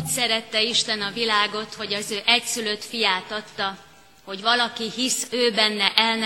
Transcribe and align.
Úgy 0.00 0.06
szerette 0.06 0.62
Isten 0.62 1.00
a 1.00 1.10
világot, 1.10 1.74
hogy 1.74 1.94
az 1.94 2.10
ő 2.10 2.22
egyszülött 2.26 2.84
fiát 2.84 3.32
adta, 3.32 3.76
hogy 4.24 4.40
valaki 4.40 4.90
hisz 4.94 5.26
ő 5.30 5.50
benne 5.50 5.92
el 5.94 6.16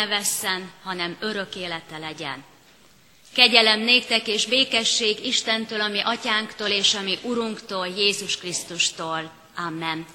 hanem 0.84 1.16
örök 1.20 1.54
élete 1.54 1.98
legyen. 1.98 2.44
Kegyelem 3.34 3.80
néktek 3.80 4.26
és 4.26 4.46
békesség 4.46 5.26
Istentől, 5.26 5.80
ami 5.80 6.00
atyánktól 6.00 6.66
és 6.66 6.94
ami 6.94 7.18
Urunktól, 7.22 7.86
Jézus 7.86 8.36
Krisztustól. 8.36 9.32
Amen. 9.56 10.06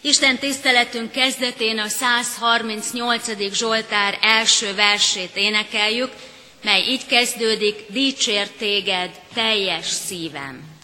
Isten 0.00 0.38
tiszteletünk 0.38 1.10
kezdetén 1.10 1.78
a 1.78 1.88
138. 1.88 3.52
Zsoltár 3.52 4.18
első 4.22 4.74
versét 4.74 5.36
énekeljük, 5.36 6.12
mely 6.62 6.82
így 6.82 7.06
kezdődik, 7.06 7.84
dicsér 7.88 8.48
téged 8.48 9.10
teljes 9.34 9.86
szívem. 9.86 10.77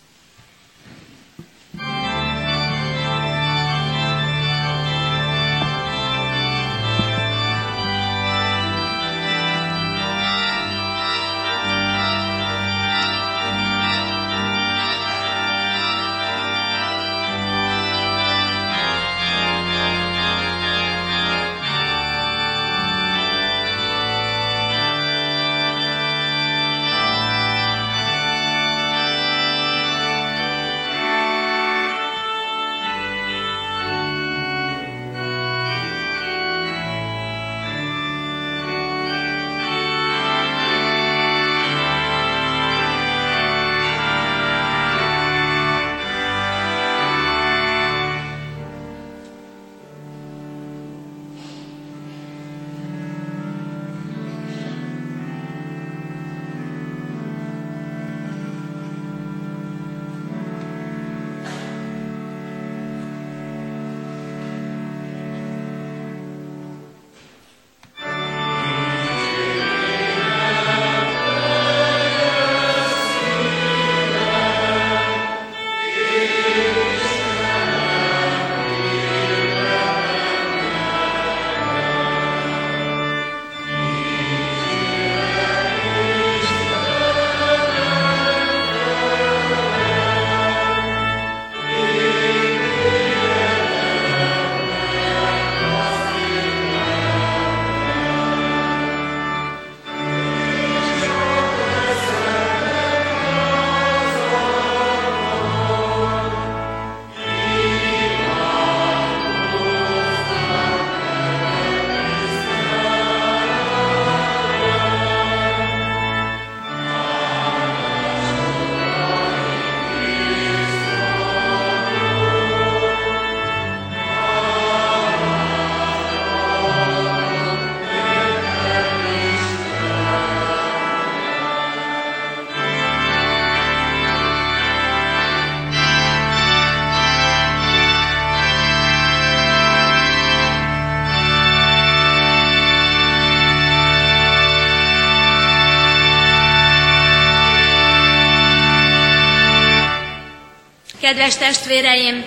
Kedves 151.04 151.36
testvéreim, 151.36 152.24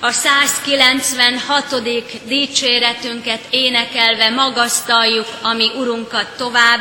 a 0.00 0.10
196. 0.10 1.82
dicséretünket 2.26 3.40
énekelve 3.50 4.30
magasztaljuk 4.30 5.26
a 5.42 5.52
mi 5.52 5.70
Urunkat 5.76 6.36
tovább. 6.36 6.80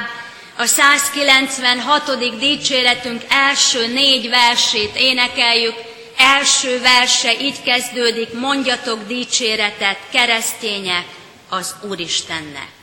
A 0.57 0.65
196. 0.65 2.37
dicséretünk 2.39 3.21
első 3.29 3.87
négy 3.87 4.29
versét 4.29 4.95
énekeljük. 4.95 5.75
Első 6.17 6.81
verse 6.81 7.39
így 7.39 7.61
kezdődik, 7.63 8.33
mondjatok 8.33 9.07
dicséretet, 9.07 9.97
keresztények, 10.11 11.05
az 11.49 11.75
Úristennek. 11.89 12.80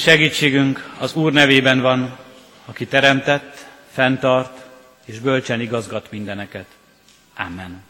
Segítségünk 0.00 0.90
az 0.98 1.14
Úr 1.14 1.32
nevében 1.32 1.80
van, 1.80 2.18
aki 2.64 2.86
teremtett, 2.86 3.66
fenntart 3.92 4.64
és 5.04 5.18
bölcsen 5.18 5.60
igazgat 5.60 6.10
mindeneket. 6.10 6.66
Amen. 7.36 7.82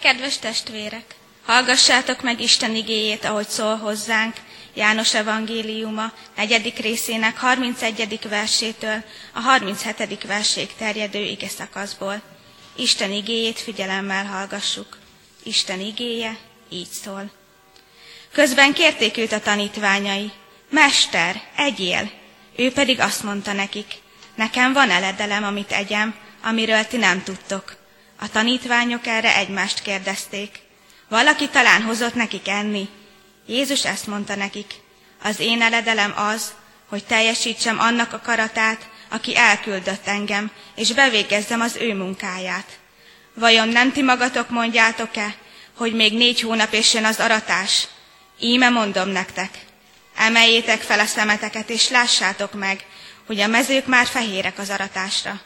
Kedves 0.00 0.38
testvérek, 0.38 1.04
hallgassátok 1.44 2.22
meg 2.22 2.40
Isten 2.40 2.74
igéjét, 2.74 3.24
ahogy 3.24 3.48
szól 3.48 3.76
hozzánk, 3.76 4.34
János 4.74 5.14
evangéliuma 5.14 6.12
negyedik 6.36 6.78
részének 6.78 7.38
31. 7.38 8.18
versétől 8.28 9.02
a 9.32 9.40
37. 9.40 10.24
verséig 10.26 10.74
terjedő 10.78 11.18
ige 11.18 11.48
szakaszból. 11.48 12.22
Isten 12.76 13.12
igéjét 13.12 13.58
figyelemmel 13.58 14.24
hallgassuk. 14.24 14.98
Isten 15.42 15.80
igéje 15.80 16.36
így 16.68 16.88
szól. 16.88 17.30
Közben 18.32 18.72
kérték 18.72 19.16
őt 19.16 19.32
a 19.32 19.40
tanítványai, 19.40 20.32
Mester, 20.72 21.42
egyél! 21.56 22.10
Ő 22.56 22.72
pedig 22.72 23.00
azt 23.00 23.22
mondta 23.22 23.52
nekik, 23.52 23.86
nekem 24.34 24.72
van 24.72 24.90
eledelem, 24.90 25.44
amit 25.44 25.72
egyem, 25.72 26.14
amiről 26.42 26.86
ti 26.86 26.96
nem 26.96 27.22
tudtok. 27.22 27.76
A 28.20 28.28
tanítványok 28.28 29.06
erre 29.06 29.36
egymást 29.36 29.82
kérdezték. 29.82 30.58
Valaki 31.08 31.48
talán 31.48 31.82
hozott 31.82 32.14
nekik 32.14 32.48
enni? 32.48 32.88
Jézus 33.46 33.84
ezt 33.84 34.06
mondta 34.06 34.34
nekik, 34.34 34.74
az 35.22 35.40
én 35.40 35.62
eledelem 35.62 36.12
az, 36.16 36.52
hogy 36.88 37.04
teljesítsem 37.04 37.78
annak 37.78 38.12
a 38.12 38.20
karatát, 38.20 38.88
aki 39.08 39.36
elküldött 39.36 40.06
engem, 40.06 40.50
és 40.74 40.92
bevégezzem 40.92 41.60
az 41.60 41.76
ő 41.76 41.94
munkáját. 41.94 42.78
Vajon 43.34 43.68
nem 43.68 43.92
ti 43.92 44.02
magatok 44.02 44.50
mondjátok-e, 44.50 45.34
hogy 45.76 45.94
még 45.94 46.16
négy 46.16 46.40
hónap 46.40 46.72
és 46.72 46.94
jön 46.94 47.04
az 47.04 47.20
aratás? 47.20 47.88
Íme 48.38 48.68
mondom 48.68 49.08
nektek, 49.08 49.70
emeljétek 50.16 50.80
fel 50.80 51.00
a 51.00 51.06
szemeteket, 51.06 51.70
és 51.70 51.88
lássátok 51.88 52.52
meg, 52.54 52.86
hogy 53.26 53.40
a 53.40 53.46
mezők 53.46 53.86
már 53.86 54.06
fehérek 54.06 54.58
az 54.58 54.70
aratásra. 54.70 55.40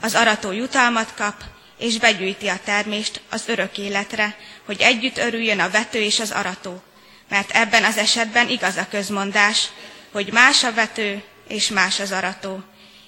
Az 0.00 0.14
arató 0.14 0.52
jutalmat 0.52 1.14
kap, 1.14 1.42
és 1.78 1.98
begyűjti 1.98 2.48
a 2.48 2.60
termést 2.64 3.20
az 3.30 3.42
örök 3.46 3.78
életre, 3.78 4.36
hogy 4.66 4.80
együtt 4.80 5.18
örüljön 5.18 5.60
a 5.60 5.70
vető 5.70 6.00
és 6.00 6.20
az 6.20 6.30
arató. 6.30 6.82
Mert 7.28 7.50
ebben 7.50 7.84
az 7.84 7.96
esetben 7.96 8.48
igaz 8.48 8.76
a 8.76 8.88
közmondás, 8.90 9.68
hogy 10.12 10.32
más 10.32 10.64
a 10.64 10.72
vető 10.72 11.22
és 11.48 11.68
más 11.68 12.00
az 12.00 12.12
arató. 12.12 12.62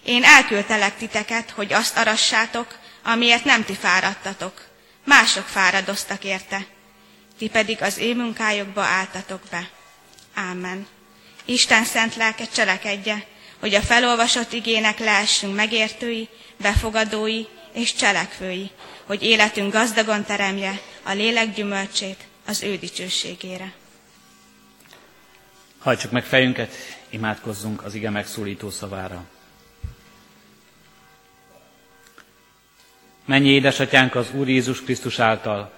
Én 0.05 0.25
elküldtelek 0.25 0.97
titeket, 0.97 1.51
hogy 1.51 1.73
azt 1.73 1.97
arassátok, 1.97 2.79
amiért 3.03 3.45
nem 3.45 3.65
ti 3.65 3.75
fáradtatok. 3.75 4.63
Mások 5.05 5.47
fáradoztak 5.47 6.25
érte. 6.25 6.67
Ti 7.39 7.49
pedig 7.49 7.83
az 7.83 7.99
én 7.99 8.17
munkájukba 8.17 8.83
álltatok 8.83 9.41
be. 9.51 9.69
Ámen. 10.35 10.87
Isten 11.45 11.85
szent 11.85 12.17
lelke 12.17 12.45
cselekedje, 12.45 13.25
hogy 13.61 13.75
a 13.75 13.81
felolvasott 13.81 14.53
igének 14.53 14.99
lehessünk 14.99 15.55
megértői, 15.55 16.29
befogadói 16.57 17.45
és 17.73 17.95
cselekvői, 17.95 18.71
hogy 19.05 19.23
életünk 19.23 19.73
gazdagon 19.73 20.25
teremje 20.25 20.81
a 21.03 21.13
lélek 21.13 21.55
gyümölcsét 21.55 22.25
az 22.47 22.63
ő 22.63 22.77
dicsőségére. 22.77 23.73
Hajtsuk 25.79 26.11
meg 26.11 26.25
fejünket, 26.25 26.75
imádkozzunk 27.09 27.85
az 27.85 27.95
ige 27.95 28.11
megszólító 28.11 28.71
szavára. 28.71 29.25
Mennyi 33.25 33.49
édesatyánk 33.49 34.15
az 34.15 34.31
Úr 34.33 34.49
Jézus 34.49 34.83
Krisztus 34.83 35.19
által. 35.19 35.73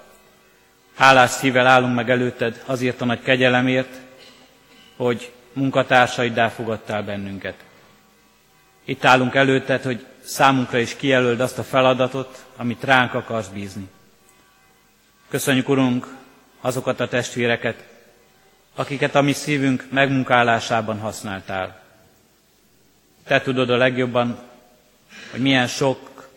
Hálás 0.94 1.30
szívvel 1.30 1.66
állunk 1.66 1.94
meg 1.94 2.10
előtted 2.10 2.62
azért 2.66 3.00
a 3.00 3.04
nagy 3.04 3.22
kegyelemért, 3.22 4.00
hogy 4.96 5.32
munkatársaiddá 5.56 6.48
fogadtál 6.48 7.02
bennünket. 7.02 7.54
Itt 8.84 9.04
állunk 9.04 9.34
előtted, 9.34 9.82
hogy 9.82 10.06
számunkra 10.24 10.78
is 10.78 10.96
kijelöld 10.96 11.40
azt 11.40 11.58
a 11.58 11.62
feladatot, 11.64 12.44
amit 12.56 12.84
ránk 12.84 13.14
akarsz 13.14 13.48
bízni. 13.48 13.88
Köszönjük, 15.28 15.68
Urunk, 15.68 16.06
azokat 16.60 17.00
a 17.00 17.08
testvéreket, 17.08 17.84
akiket 18.74 19.14
a 19.14 19.22
mi 19.22 19.32
szívünk 19.32 19.86
megmunkálásában 19.90 20.98
használtál. 20.98 21.82
Te 23.24 23.40
tudod 23.40 23.70
a 23.70 23.76
legjobban, 23.76 24.38
hogy 25.30 25.40
milyen 25.40 25.66
sok 25.66 26.28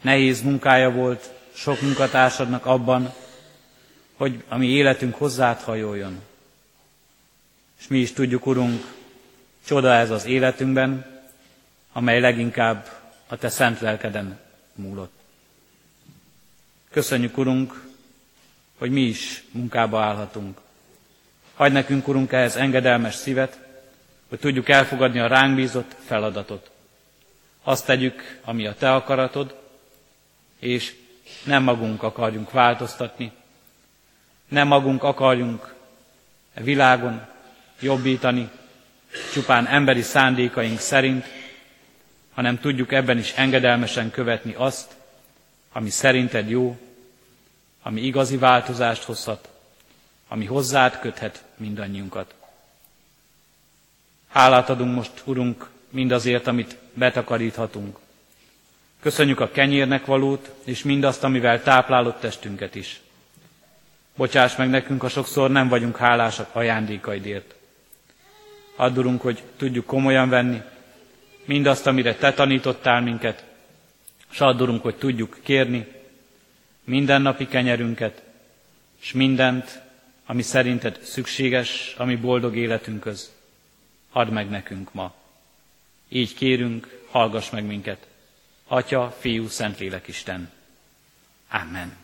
nehéz 0.00 0.42
munkája 0.42 0.90
volt 0.90 1.30
sok 1.54 1.80
munkatársadnak 1.80 2.66
abban, 2.66 3.12
hogy 4.16 4.42
a 4.48 4.56
mi 4.56 4.66
életünk 4.66 5.14
hozzád 5.14 5.60
hajoljon. 5.60 6.20
És 7.78 7.86
mi 7.88 7.98
is 7.98 8.12
tudjuk, 8.12 8.46
Urunk, 8.46 8.94
csoda 9.64 9.94
ez 9.94 10.10
az 10.10 10.24
életünkben, 10.24 11.06
amely 11.92 12.20
leginkább 12.20 12.88
a 13.26 13.36
Te 13.36 13.48
szent 13.48 13.80
lelkeden 13.80 14.38
múlott. 14.74 15.12
Köszönjük, 16.90 17.38
Urunk, 17.38 17.84
hogy 18.78 18.90
mi 18.90 19.00
is 19.00 19.44
munkába 19.50 20.02
állhatunk. 20.02 20.60
Hagy 21.54 21.72
nekünk, 21.72 22.08
Urunk, 22.08 22.32
ehhez 22.32 22.56
engedelmes 22.56 23.14
szívet, 23.14 23.58
hogy 24.28 24.38
tudjuk 24.38 24.68
elfogadni 24.68 25.18
a 25.18 25.26
ránk 25.26 25.54
bízott 25.54 25.94
feladatot. 26.04 26.70
Azt 27.62 27.86
tegyük, 27.86 28.40
ami 28.44 28.66
a 28.66 28.74
Te 28.74 28.94
akaratod, 28.94 29.60
és 30.58 30.94
nem 31.44 31.62
magunk 31.62 32.02
akarjunk 32.02 32.50
változtatni, 32.50 33.32
nem 34.48 34.66
magunk 34.66 35.02
akarjunk 35.02 35.74
a 36.54 36.60
világon 36.60 37.26
jobbítani, 37.84 38.50
csupán 39.32 39.66
emberi 39.66 40.02
szándékaink 40.02 40.78
szerint, 40.78 41.24
hanem 42.34 42.58
tudjuk 42.60 42.92
ebben 42.92 43.18
is 43.18 43.32
engedelmesen 43.32 44.10
követni 44.10 44.54
azt, 44.56 44.96
ami 45.72 45.90
szerinted 45.90 46.48
jó, 46.50 46.76
ami 47.82 48.00
igazi 48.00 48.36
változást 48.36 49.02
hozhat, 49.02 49.48
ami 50.28 50.44
hozzád 50.44 50.98
köthet 50.98 51.44
mindannyiunkat. 51.56 52.34
Hálát 54.28 54.70
adunk 54.70 54.94
most, 54.94 55.10
Urunk, 55.24 55.68
mindazért, 55.90 56.46
amit 56.46 56.76
betakaríthatunk. 56.94 57.98
Köszönjük 59.00 59.40
a 59.40 59.50
kenyérnek 59.50 60.04
valót, 60.06 60.50
és 60.64 60.82
mindazt, 60.82 61.24
amivel 61.24 61.62
táplálott 61.62 62.20
testünket 62.20 62.74
is. 62.74 63.00
Bocsáss 64.16 64.56
meg 64.56 64.70
nekünk, 64.70 65.00
ha 65.00 65.08
sokszor 65.08 65.50
nem 65.50 65.68
vagyunk 65.68 65.96
hálásak 65.96 66.48
ajándékaidért. 66.52 67.54
Addurunk, 68.76 69.20
hogy 69.20 69.42
tudjuk 69.56 69.86
komolyan 69.86 70.28
venni 70.28 70.62
mindazt, 71.44 71.86
amire 71.86 72.14
Te 72.14 72.32
tanítottál 72.32 73.00
minket, 73.00 73.44
s 74.30 74.40
addurunk, 74.40 74.82
hogy 74.82 74.94
tudjuk 74.94 75.38
kérni 75.42 75.86
mindennapi 76.84 77.46
kenyerünket, 77.46 78.22
és 79.00 79.12
mindent, 79.12 79.82
ami 80.26 80.42
szerinted 80.42 80.98
szükséges, 81.02 81.94
ami 81.98 82.16
boldog 82.16 82.56
életünkhöz. 82.56 83.32
Add 84.12 84.28
meg 84.28 84.48
nekünk 84.48 84.92
ma. 84.92 85.14
Így 86.08 86.34
kérünk, 86.34 87.00
hallgass 87.10 87.50
meg 87.50 87.64
minket. 87.64 88.06
Atya, 88.66 89.16
Fiú, 89.18 89.48
Szentlélek 89.48 90.08
Isten. 90.08 90.50
Amen. 91.48 92.03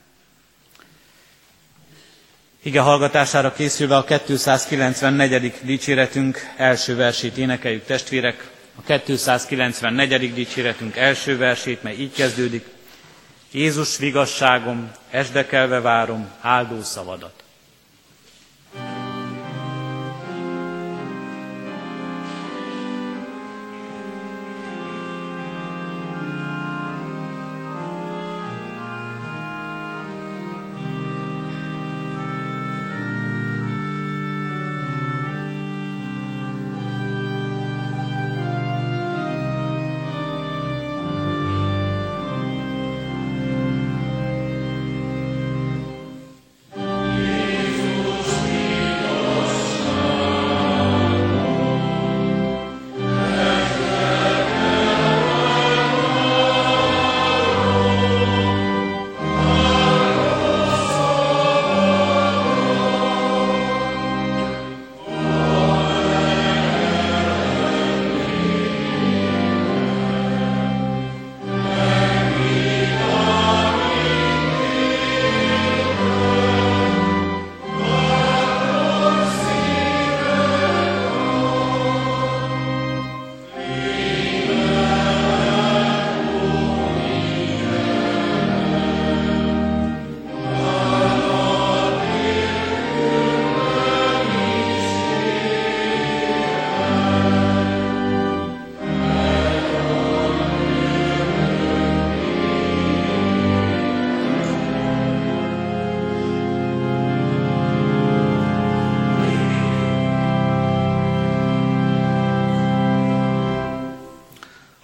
Ige 2.62 2.81
hallgatására 2.81 3.52
készülve 3.52 3.97
a 3.97 4.05
294. 4.05 5.52
dicséretünk 5.62 6.38
első 6.57 6.97
versét 6.97 7.37
énekeljük 7.37 7.85
testvérek. 7.85 8.50
A 8.75 8.83
294. 8.83 10.35
dicséretünk 10.35 10.97
első 10.97 11.37
versét, 11.38 11.83
mely 11.83 11.95
így 11.95 12.12
kezdődik. 12.12 12.67
Jézus 13.50 13.97
vigasságom, 13.97 14.90
esdekelve 15.11 15.81
várom 15.81 16.31
áldó 16.40 16.83
szavadat. 16.83 17.39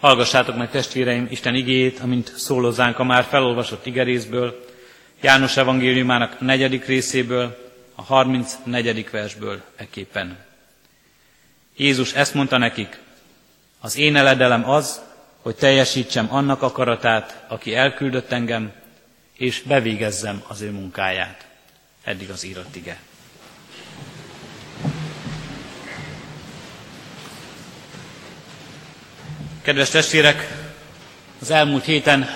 Hallgassátok 0.07 0.57
meg 0.57 0.71
testvéreim 0.71 1.27
Isten 1.31 1.55
igéjét, 1.55 1.99
amint 1.99 2.33
szólozzánk 2.37 2.99
a 2.99 3.05
már 3.05 3.25
felolvasott 3.25 3.87
igerészből, 3.87 4.65
János 5.21 5.57
evangéliumának 5.57 6.41
negyedik 6.41 6.85
részéből, 6.85 7.73
a 7.95 8.03
34. 8.03 9.11
versből 9.11 9.63
eképpen. 9.77 10.39
Jézus 11.77 12.13
ezt 12.13 12.35
mondta 12.35 12.59
nekik, 12.59 12.99
az 13.81 13.97
én 13.97 14.17
eledelem 14.17 14.69
az, 14.69 15.01
hogy 15.43 15.55
teljesítsem 15.55 16.27
annak 16.31 16.63
akaratát, 16.63 17.45
aki 17.49 17.75
elküldött 17.75 18.33
engem, 18.33 18.73
és 19.37 19.63
bevégezzem 19.63 20.43
az 20.49 20.61
ő 20.61 20.71
munkáját. 20.71 21.47
Eddig 22.05 22.31
az 22.31 22.45
írott 22.45 22.77
ige. 22.77 22.99
Kedves 29.67 29.89
testvérek, 29.89 30.49
az 31.41 31.51
elmúlt 31.51 31.85
héten 31.85 32.29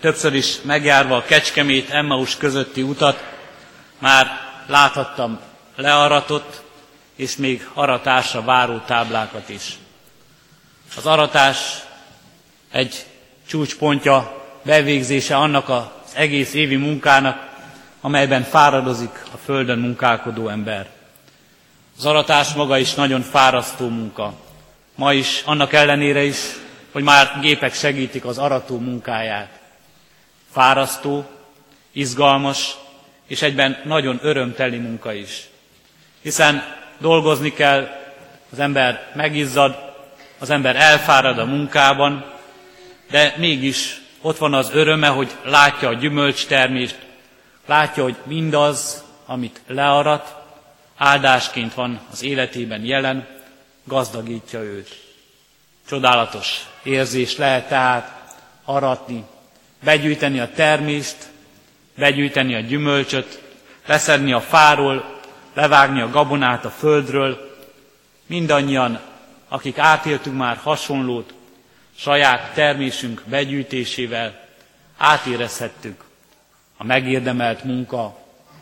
többször 0.00 0.34
is 0.34 0.60
megjárva 0.62 1.16
a 1.16 1.22
Kecskemét 1.22 1.90
Emmaus 1.90 2.36
közötti 2.36 2.82
utat, 2.82 3.24
már 3.98 4.26
láthattam 4.66 5.40
learatott 5.76 6.62
és 7.16 7.36
még 7.36 7.68
aratásra 7.74 8.42
váró 8.42 8.78
táblákat 8.78 9.48
is. 9.48 9.78
Az 10.96 11.06
aratás 11.06 11.58
egy 12.70 13.04
csúcspontja, 13.46 14.44
bevégzése 14.62 15.36
annak 15.36 15.68
az 15.68 15.84
egész 16.14 16.54
évi 16.54 16.76
munkának, 16.76 17.48
amelyben 18.00 18.42
fáradozik 18.42 19.22
a 19.32 19.36
földön 19.44 19.78
munkálkodó 19.78 20.48
ember. 20.48 20.88
Az 21.98 22.06
aratás 22.06 22.54
maga 22.54 22.78
is 22.78 22.94
nagyon 22.94 23.22
fárasztó 23.22 23.88
munka. 23.88 24.32
Ma 24.94 25.12
is, 25.12 25.42
annak 25.44 25.72
ellenére 25.72 26.22
is, 26.22 26.36
hogy 26.92 27.02
már 27.02 27.38
gépek 27.40 27.74
segítik 27.74 28.24
az 28.24 28.38
arató 28.38 28.78
munkáját. 28.78 29.60
Fárasztó, 30.50 31.28
izgalmas, 31.92 32.76
és 33.26 33.42
egyben 33.42 33.80
nagyon 33.84 34.18
örömteli 34.22 34.78
munka 34.78 35.12
is. 35.12 35.48
Hiszen 36.22 36.76
dolgozni 36.98 37.52
kell, 37.52 37.88
az 38.52 38.58
ember 38.58 39.10
megizzad, 39.14 39.94
az 40.38 40.50
ember 40.50 40.76
elfárad 40.76 41.38
a 41.38 41.44
munkában, 41.44 42.32
de 43.10 43.34
mégis 43.36 44.00
ott 44.20 44.38
van 44.38 44.54
az 44.54 44.70
öröme, 44.72 45.08
hogy 45.08 45.30
látja 45.44 45.88
a 45.88 45.94
gyümölcstermést, 45.94 46.98
látja, 47.66 48.02
hogy 48.02 48.16
mindaz, 48.24 49.04
amit 49.26 49.60
learat, 49.66 50.36
áldásként 50.96 51.74
van 51.74 52.00
az 52.10 52.22
életében 52.22 52.84
jelen, 52.84 53.26
gazdagítja 53.84 54.60
őt. 54.62 55.07
Csodálatos 55.88 56.66
érzés 56.82 57.36
lehet 57.36 57.68
tehát 57.68 58.34
aratni, 58.64 59.24
begyűjteni 59.84 60.40
a 60.40 60.50
termést, 60.50 61.16
begyűjteni 61.94 62.54
a 62.54 62.60
gyümölcsöt, 62.60 63.42
leszedni 63.86 64.32
a 64.32 64.40
fáról, 64.40 65.20
levágni 65.54 66.00
a 66.00 66.10
gabonát 66.10 66.64
a 66.64 66.70
földről. 66.70 67.56
Mindannyian, 68.26 69.00
akik 69.48 69.78
átéltünk 69.78 70.36
már 70.36 70.56
hasonlót, 70.56 71.34
saját 71.96 72.54
termésünk 72.54 73.22
begyűjtésével 73.26 74.48
átérezhettük 74.96 76.04
a 76.76 76.84
megérdemelt 76.84 77.64
munka, 77.64 78.02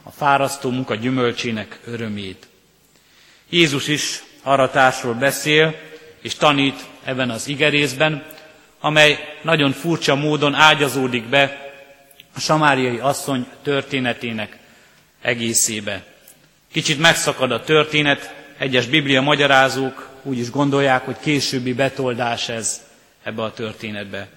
a 0.02 0.11
fárasztó 0.11 0.71
munka 0.71 0.95
gyümölcsének 0.95 1.80
örömét. 1.85 2.47
Jézus 3.49 3.88
is 3.88 4.23
aratásról 4.42 5.14
beszél, 5.14 5.86
és 6.26 6.35
tanít 6.35 6.85
ebben 7.04 7.30
az 7.30 7.49
igerészben, 7.49 8.26
amely 8.80 9.18
nagyon 9.42 9.73
furcsa 9.73 10.14
módon 10.14 10.54
ágyazódik 10.54 11.25
be 11.25 11.73
a 12.35 12.40
samáriai 12.40 12.99
asszony 12.99 13.47
történetének 13.62 14.59
egészébe. 15.21 16.04
Kicsit 16.73 16.99
megszakad 16.99 17.50
a 17.50 17.62
történet, 17.62 18.35
egyes 18.59 18.87
biblia 18.87 19.21
magyarázók 19.21 20.09
úgy 20.23 20.38
is 20.38 20.50
gondolják, 20.50 21.04
hogy 21.04 21.16
későbbi 21.21 21.73
betoldás 21.73 22.49
ez 22.49 22.80
ebbe 23.23 23.42
a 23.42 23.52
történetbe. 23.52 24.28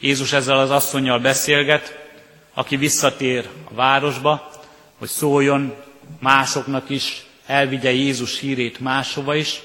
Jézus 0.00 0.32
ezzel 0.32 0.58
az 0.58 0.70
asszonyjal 0.70 1.18
beszélget, 1.18 2.08
aki 2.54 2.76
visszatér 2.76 3.48
a 3.70 3.74
városba, 3.74 4.50
hogy 4.98 5.08
szóljon 5.08 5.74
másoknak 6.20 6.90
is, 6.90 7.26
elvigye 7.46 7.92
Jézus 7.92 8.40
hírét 8.40 8.80
máshova 8.80 9.34
is, 9.34 9.62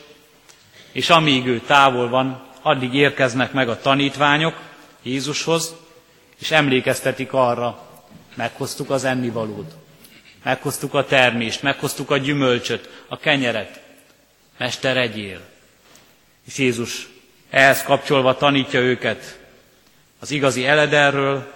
és 0.92 1.10
amíg 1.10 1.46
ő 1.46 1.60
távol 1.60 2.10
van, 2.10 2.42
addig 2.62 2.94
érkeznek 2.94 3.52
meg 3.52 3.70
a 3.70 3.80
tanítványok 3.80 4.56
Jézushoz, 5.02 5.76
és 6.40 6.52
emlékeztetik 6.52 7.34
arra, 7.34 7.88
meghoztuk 8.36 8.90
az 8.90 9.04
ennivalót, 9.04 9.76
meghoztuk 10.44 10.94
a 10.94 11.06
termést, 11.06 11.62
meghoztuk 11.62 12.12
a 12.12 12.18
gyümölcsöt, 12.18 13.04
a 13.08 13.18
kenyeret, 13.18 13.82
Mester, 14.58 14.98
egyél. 14.98 15.40
És 16.46 16.58
Jézus 16.58 17.08
ehhez 17.50 17.84
kapcsolva 17.84 18.38
tanítja 18.38 18.80
őket 18.80 19.40
az 20.20 20.32
igazi 20.32 20.66
eledelről, 20.66 21.54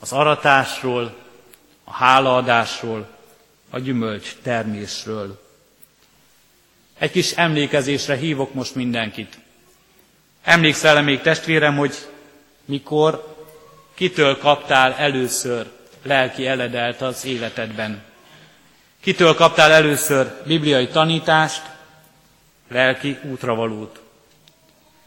az 0.00 0.12
aratásról, 0.12 1.16
a 1.84 1.92
hálaadásról, 1.92 3.06
a 3.70 3.78
gyümölcs 3.78 4.36
termésről. 4.42 5.43
Egy 6.98 7.10
kis 7.10 7.32
emlékezésre 7.32 8.16
hívok 8.16 8.54
most 8.54 8.74
mindenkit. 8.74 9.38
Emlékszel 10.42 10.96
-e 10.96 11.00
még 11.00 11.20
testvérem, 11.20 11.76
hogy 11.76 11.94
mikor, 12.64 13.36
kitől 13.94 14.38
kaptál 14.38 14.94
először 14.94 15.70
lelki 16.02 16.46
eledelt 16.46 17.00
az 17.02 17.24
életedben? 17.24 18.02
Kitől 19.00 19.34
kaptál 19.34 19.72
először 19.72 20.42
bibliai 20.46 20.88
tanítást, 20.88 21.62
lelki 22.68 23.18
útravalót? 23.22 24.00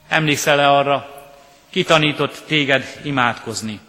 Emlékszel-e 0.07 0.69
arra, 0.71 1.29
ki 1.69 1.83
tanított 1.83 2.43
téged 2.45 2.99
imádkozni? 3.03 3.79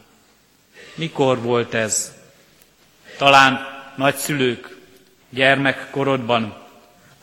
Mikor 0.94 1.42
volt 1.42 1.74
ez? 1.74 2.12
Talán 3.16 3.66
nagyszülők, 3.96 4.76
gyermekkorodban, 5.30 6.67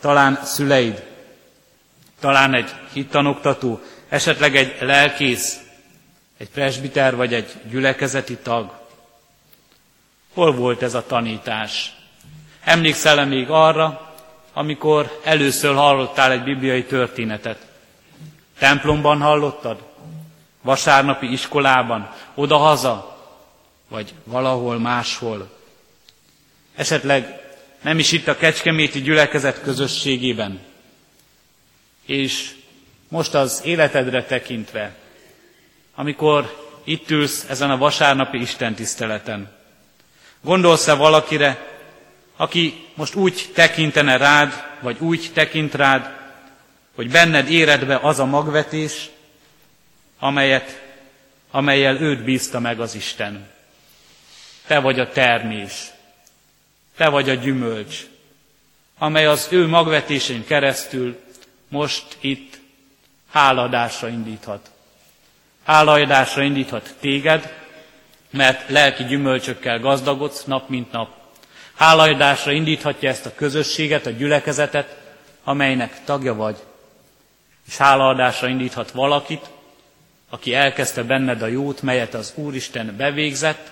talán 0.00 0.40
szüleid, 0.44 1.06
talán 2.20 2.54
egy 2.54 2.70
hittanoktató, 2.92 3.80
esetleg 4.08 4.56
egy 4.56 4.76
lelkész, 4.80 5.60
egy 6.36 6.50
presbiter 6.50 7.16
vagy 7.16 7.34
egy 7.34 7.52
gyülekezeti 7.70 8.36
tag. 8.36 8.72
Hol 10.34 10.52
volt 10.52 10.82
ez 10.82 10.94
a 10.94 11.06
tanítás? 11.06 11.94
Emlékszel-e 12.64 13.24
még 13.24 13.50
arra, 13.50 14.14
amikor 14.52 15.20
először 15.24 15.74
hallottál 15.74 16.32
egy 16.32 16.42
bibliai 16.42 16.84
történetet? 16.84 17.66
Templomban 18.58 19.20
hallottad? 19.20 19.82
Vasárnapi 20.62 21.32
iskolában? 21.32 22.10
Oda-haza? 22.34 23.18
Vagy 23.88 24.14
valahol 24.24 24.78
máshol? 24.78 25.50
Esetleg 26.74 27.45
nem 27.86 27.98
is 27.98 28.12
itt 28.12 28.28
a 28.28 28.36
Kecskeméti 28.36 29.00
gyülekezet 29.00 29.62
közösségében. 29.62 30.60
És 32.06 32.50
most 33.08 33.34
az 33.34 33.60
életedre 33.64 34.24
tekintve, 34.24 34.94
amikor 35.94 36.66
itt 36.84 37.10
ülsz 37.10 37.44
ezen 37.48 37.70
a 37.70 37.76
vasárnapi 37.76 38.40
Isten 38.40 38.74
tiszteleten, 38.74 39.52
gondolsz-e 40.40 40.94
valakire, 40.94 41.66
aki 42.36 42.86
most 42.94 43.14
úgy 43.14 43.50
tekintene 43.54 44.16
rád, 44.16 44.64
vagy 44.80 44.96
úgy 45.00 45.30
tekint 45.34 45.74
rád, 45.74 46.10
hogy 46.94 47.10
benned 47.10 47.50
éred 47.50 47.86
be 47.86 47.98
az 48.02 48.18
a 48.18 48.24
magvetés, 48.24 49.08
amelyet, 50.18 50.82
amelyel 51.50 52.00
őt 52.00 52.24
bízta 52.24 52.60
meg 52.60 52.80
az 52.80 52.94
Isten. 52.94 53.48
Te 54.66 54.78
vagy 54.78 55.00
a 55.00 55.08
termés, 55.08 55.94
te 56.96 57.08
vagy 57.08 57.30
a 57.30 57.34
gyümölcs, 57.34 58.06
amely 58.98 59.26
az 59.26 59.48
ő 59.50 59.66
magvetésén 59.66 60.44
keresztül 60.44 61.20
most 61.68 62.16
itt 62.20 62.58
háladásra 63.30 64.08
indíthat. 64.08 64.70
Háladásra 65.64 66.42
indíthat 66.42 66.94
téged, 67.00 67.52
mert 68.30 68.68
lelki 68.68 69.04
gyümölcsökkel 69.04 69.78
gazdagodsz 69.78 70.44
nap 70.44 70.68
mint 70.68 70.92
nap. 70.92 71.10
Háladásra 71.74 72.52
indíthatja 72.52 73.08
ezt 73.08 73.26
a 73.26 73.34
közösséget, 73.34 74.06
a 74.06 74.10
gyülekezetet, 74.10 74.96
amelynek 75.44 76.04
tagja 76.04 76.34
vagy. 76.34 76.56
És 77.66 77.76
hálaadásra 77.76 78.48
indíthat 78.48 78.90
valakit, 78.90 79.50
aki 80.28 80.54
elkezdte 80.54 81.02
benned 81.02 81.42
a 81.42 81.46
jót, 81.46 81.82
melyet 81.82 82.14
az 82.14 82.32
Úristen 82.34 82.96
bevégzett, 82.96 83.70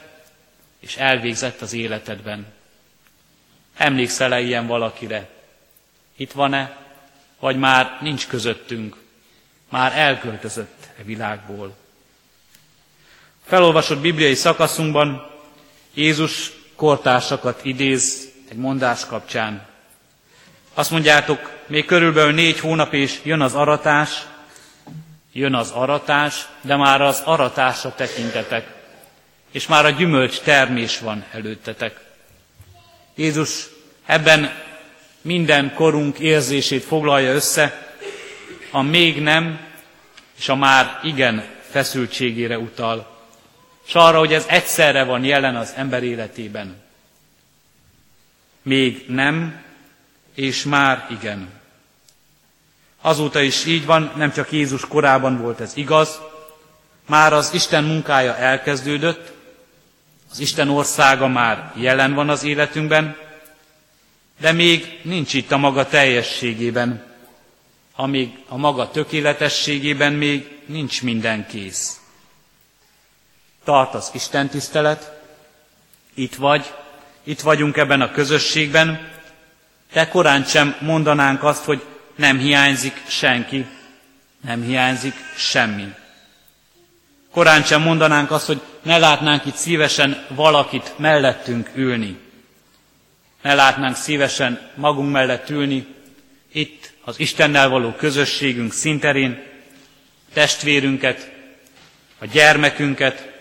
és 0.81 0.97
elvégzett 0.97 1.61
az 1.61 1.73
életedben. 1.73 2.54
Emlékszel-e 3.77 4.41
ilyen 4.41 4.67
valakire? 4.67 5.29
Itt 6.17 6.33
van-e, 6.33 6.77
vagy 7.39 7.57
már 7.57 7.99
nincs 8.01 8.27
közöttünk? 8.27 9.03
már 9.75 9.99
elköltözött 9.99 10.89
e 10.99 11.03
világból. 11.03 11.77
Felolvasott 13.45 13.99
bibliai 13.99 14.35
szakaszunkban 14.35 15.31
Jézus 15.95 16.51
kortársakat 16.77 17.65
idéz 17.65 18.33
egy 18.51 18.57
mondás 18.57 19.07
kapcsán. 19.07 19.67
Azt 20.75 20.91
mondjátok, 20.91 21.51
még 21.67 21.85
körülbelül 21.85 22.33
négy 22.33 22.61
hónap 22.61 22.93
és 22.93 23.21
jön 23.23 23.41
az 23.41 23.55
aratás, 23.55 24.27
jön 25.33 25.55
az 25.55 25.71
aratás, 25.71 26.47
de 26.61 26.77
már 26.77 27.01
az 27.01 27.23
aratásra 27.25 27.95
tekintetek, 27.95 28.67
és 29.51 29.67
már 29.67 29.85
a 29.85 29.91
gyümölcs 29.91 30.41
termés 30.41 30.99
van 30.99 31.25
előttetek. 31.33 32.04
Jézus 33.15 33.67
ebben 34.07 34.63
minden 35.21 35.75
korunk 35.75 36.19
érzését 36.19 36.85
foglalja 36.85 37.33
össze, 37.33 37.97
a 38.71 38.83
még 38.83 39.23
nem 39.23 39.61
és 40.39 40.49
a 40.49 40.55
már 40.55 41.01
igen 41.03 41.45
feszültségére 41.71 42.59
utal 42.59 43.15
és 43.87 43.95
arra, 43.95 44.19
hogy 44.19 44.33
ez 44.33 44.45
egyszerre 44.49 45.05
van 45.05 45.25
jelen 45.25 45.57
az 45.57 45.73
ember 45.77 46.03
életében. 46.03 46.83
Még 48.63 49.05
nem, 49.09 49.63
és 50.35 50.63
már 50.63 51.07
igen. 51.11 51.49
Azóta 53.01 53.41
is 53.41 53.65
így 53.65 53.85
van, 53.85 54.13
nem 54.17 54.33
csak 54.33 54.53
Jézus 54.53 54.87
korában 54.87 55.41
volt 55.41 55.61
ez 55.61 55.77
igaz, 55.77 56.21
már 57.07 57.33
az 57.33 57.51
Isten 57.55 57.85
munkája 57.85 58.37
elkezdődött, 58.37 59.33
az 60.35 60.41
Isten 60.41 60.69
országa 60.69 61.29
már 61.29 61.73
jelen 61.75 62.15
van 62.15 62.29
az 62.29 62.43
életünkben, 62.45 63.17
de 64.41 64.53
még 64.53 65.01
nincs 65.03 65.35
itt 65.35 65.53
a 65.53 65.57
maga 65.57 65.87
teljességében, 65.87 67.05
amíg 67.97 68.39
a 68.49 68.57
maga 68.57 68.91
tökéletességében 68.91 70.13
még 70.13 70.59
nincs 70.67 71.03
minden 71.03 71.47
kész. 71.47 72.01
Tart 73.65 73.95
az 73.95 74.11
Isten 74.13 74.49
tisztelet, 74.49 75.23
itt 76.15 76.35
vagy, 76.35 76.73
itt 77.23 77.41
vagyunk 77.41 77.77
ebben 77.77 78.01
a 78.01 78.11
közösségben, 78.11 79.11
de 79.93 80.09
korán 80.09 80.45
sem 80.45 80.77
mondanánk 80.81 81.43
azt, 81.43 81.65
hogy 81.65 81.83
nem 82.17 82.39
hiányzik 82.39 83.03
senki, 83.07 83.67
nem 84.41 84.63
hiányzik 84.63 85.15
semmi. 85.37 85.95
Korán 87.31 87.63
sem 87.63 87.83
mondanánk 87.83 88.31
azt, 88.31 88.47
hogy 88.47 88.61
ne 88.85 88.99
látnánk 88.99 89.47
itt 89.47 89.55
szívesen 89.55 90.25
valakit 90.29 90.93
mellettünk 90.97 91.71
ülni. 91.75 92.19
Ne 93.43 93.55
látnánk 93.55 93.97
szívesen 93.97 94.71
magunk 94.75 95.13
mellett 95.13 95.51
ülni, 95.51 95.87
itt 96.53 96.93
az 97.05 97.21
Istennel 97.21 97.69
való 97.69 97.93
közösségünk 97.93 98.73
szinterén, 98.73 99.43
testvérünket, 100.33 101.31
a 102.19 102.27
gyermekünket, 102.27 103.33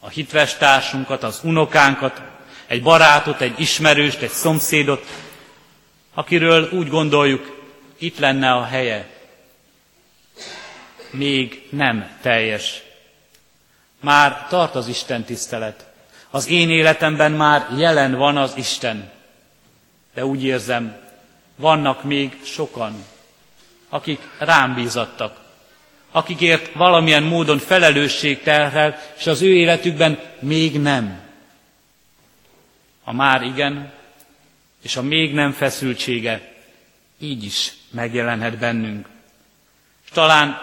a 0.00 0.08
hitves 0.08 0.56
társunkat, 0.56 1.22
az 1.22 1.40
unokánkat, 1.42 2.20
egy 2.66 2.82
barátot, 2.82 3.40
egy 3.40 3.60
ismerőst, 3.60 4.20
egy 4.22 4.30
szomszédot, 4.30 5.06
akiről 6.14 6.68
úgy 6.72 6.88
gondoljuk, 6.88 7.58
itt 7.98 8.18
lenne 8.18 8.52
a 8.52 8.64
helye. 8.64 9.08
Még 11.10 11.62
nem 11.70 12.08
teljes. 12.22 12.82
Már 14.00 14.46
tart 14.48 14.74
az 14.74 14.88
Isten 14.88 15.24
tisztelet. 15.24 15.86
Az 16.30 16.48
én 16.48 16.70
életemben 16.70 17.32
már 17.32 17.68
jelen 17.76 18.14
van 18.14 18.36
az 18.36 18.52
Isten. 18.56 19.10
De 20.14 20.24
úgy 20.24 20.44
érzem, 20.44 20.96
vannak 21.56 22.04
még 22.04 22.40
sokan, 22.44 23.04
akik 23.88 24.20
rám 24.38 24.74
bízattak, 24.74 25.40
akikért 26.10 26.72
valamilyen 26.72 27.22
módon 27.22 27.58
felelősség 27.58 28.42
terhel, 28.42 28.98
és 29.18 29.26
az 29.26 29.42
ő 29.42 29.54
életükben 29.54 30.20
még 30.38 30.80
nem. 30.80 31.20
A 33.04 33.12
már 33.12 33.42
igen, 33.42 33.92
és 34.82 34.96
a 34.96 35.02
még 35.02 35.34
nem 35.34 35.52
feszültsége 35.52 36.54
így 37.18 37.44
is 37.44 37.72
megjelenhet 37.90 38.58
bennünk. 38.58 39.08
És 40.04 40.10
talán 40.10 40.58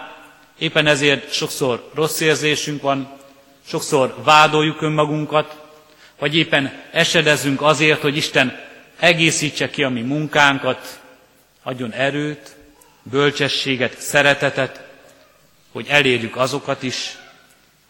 éppen 0.58 0.86
ezért 0.86 1.32
sokszor 1.32 1.90
rossz 1.94 2.20
érzésünk 2.20 2.82
van, 2.82 3.17
sokszor 3.68 4.14
vádoljuk 4.22 4.82
önmagunkat, 4.82 5.66
vagy 6.18 6.36
éppen 6.36 6.82
esedezünk 6.92 7.62
azért, 7.62 8.00
hogy 8.00 8.16
Isten 8.16 8.60
egészítse 8.98 9.70
ki 9.70 9.82
a 9.82 9.88
mi 9.88 10.00
munkánkat, 10.00 11.00
adjon 11.62 11.92
erőt, 11.92 12.56
bölcsességet, 13.02 14.00
szeretetet, 14.00 14.86
hogy 15.72 15.86
elérjük 15.88 16.36
azokat 16.36 16.82
is, 16.82 17.18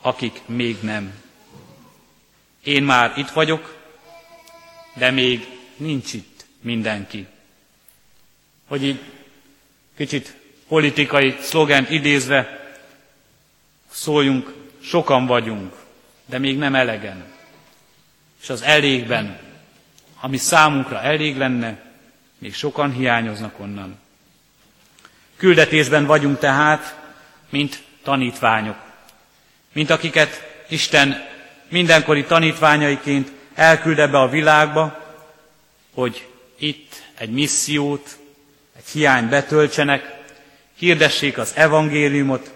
akik 0.00 0.40
még 0.46 0.76
nem. 0.80 1.12
Én 2.62 2.82
már 2.82 3.12
itt 3.16 3.30
vagyok, 3.30 3.76
de 4.94 5.10
még 5.10 5.46
nincs 5.76 6.12
itt 6.12 6.44
mindenki. 6.60 7.26
Hogy 8.68 8.84
így 8.84 9.00
kicsit 9.96 10.36
politikai 10.68 11.36
szlogent 11.40 11.90
idézve 11.90 12.72
szóljunk, 13.90 14.57
sokan 14.80 15.26
vagyunk, 15.26 15.74
de 16.26 16.38
még 16.38 16.58
nem 16.58 16.74
elegen. 16.74 17.24
És 18.42 18.50
az 18.50 18.62
elégben, 18.62 19.38
ami 20.20 20.36
számunkra 20.36 21.02
elég 21.02 21.36
lenne, 21.36 21.82
még 22.38 22.54
sokan 22.54 22.92
hiányoznak 22.92 23.60
onnan. 23.60 23.98
Küldetésben 25.36 26.06
vagyunk 26.06 26.38
tehát, 26.38 26.96
mint 27.48 27.82
tanítványok, 28.02 28.76
mint 29.72 29.90
akiket 29.90 30.46
Isten 30.68 31.26
mindenkori 31.68 32.24
tanítványaiként 32.24 33.32
elküld 33.54 33.98
ebbe 33.98 34.18
a 34.18 34.28
világba, 34.28 35.06
hogy 35.94 36.28
itt 36.58 37.02
egy 37.14 37.30
missziót, 37.30 38.18
egy 38.76 38.88
hiány 38.92 39.28
betöltsenek, 39.28 40.16
hirdessék 40.74 41.38
az 41.38 41.52
evangéliumot, 41.54 42.52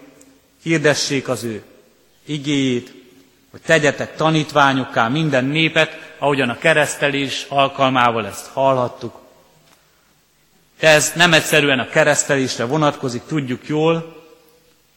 hirdessék 0.61 1.27
az 1.27 1.43
ő 1.43 1.63
igéjét, 2.25 2.93
hogy 3.51 3.61
tegyetek 3.61 4.15
tanítványokká 4.15 5.07
minden 5.07 5.45
népet, 5.45 6.15
ahogyan 6.17 6.49
a 6.49 6.57
keresztelés 6.57 7.45
alkalmával 7.49 8.27
ezt 8.27 8.47
hallhattuk. 8.47 9.19
De 10.79 10.89
ez 10.89 11.11
nem 11.15 11.33
egyszerűen 11.33 11.79
a 11.79 11.89
keresztelésre 11.89 12.65
vonatkozik, 12.65 13.21
tudjuk 13.27 13.67
jól, 13.67 14.23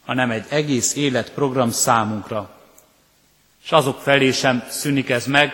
hanem 0.05 0.31
egy 0.31 0.45
egész 0.49 0.95
életprogram 0.95 1.71
számunkra. 1.71 2.49
És 3.63 3.71
azok 3.71 4.01
felé 4.01 4.31
sem 4.31 4.63
szűnik 4.69 5.09
ez 5.09 5.25
meg, 5.25 5.53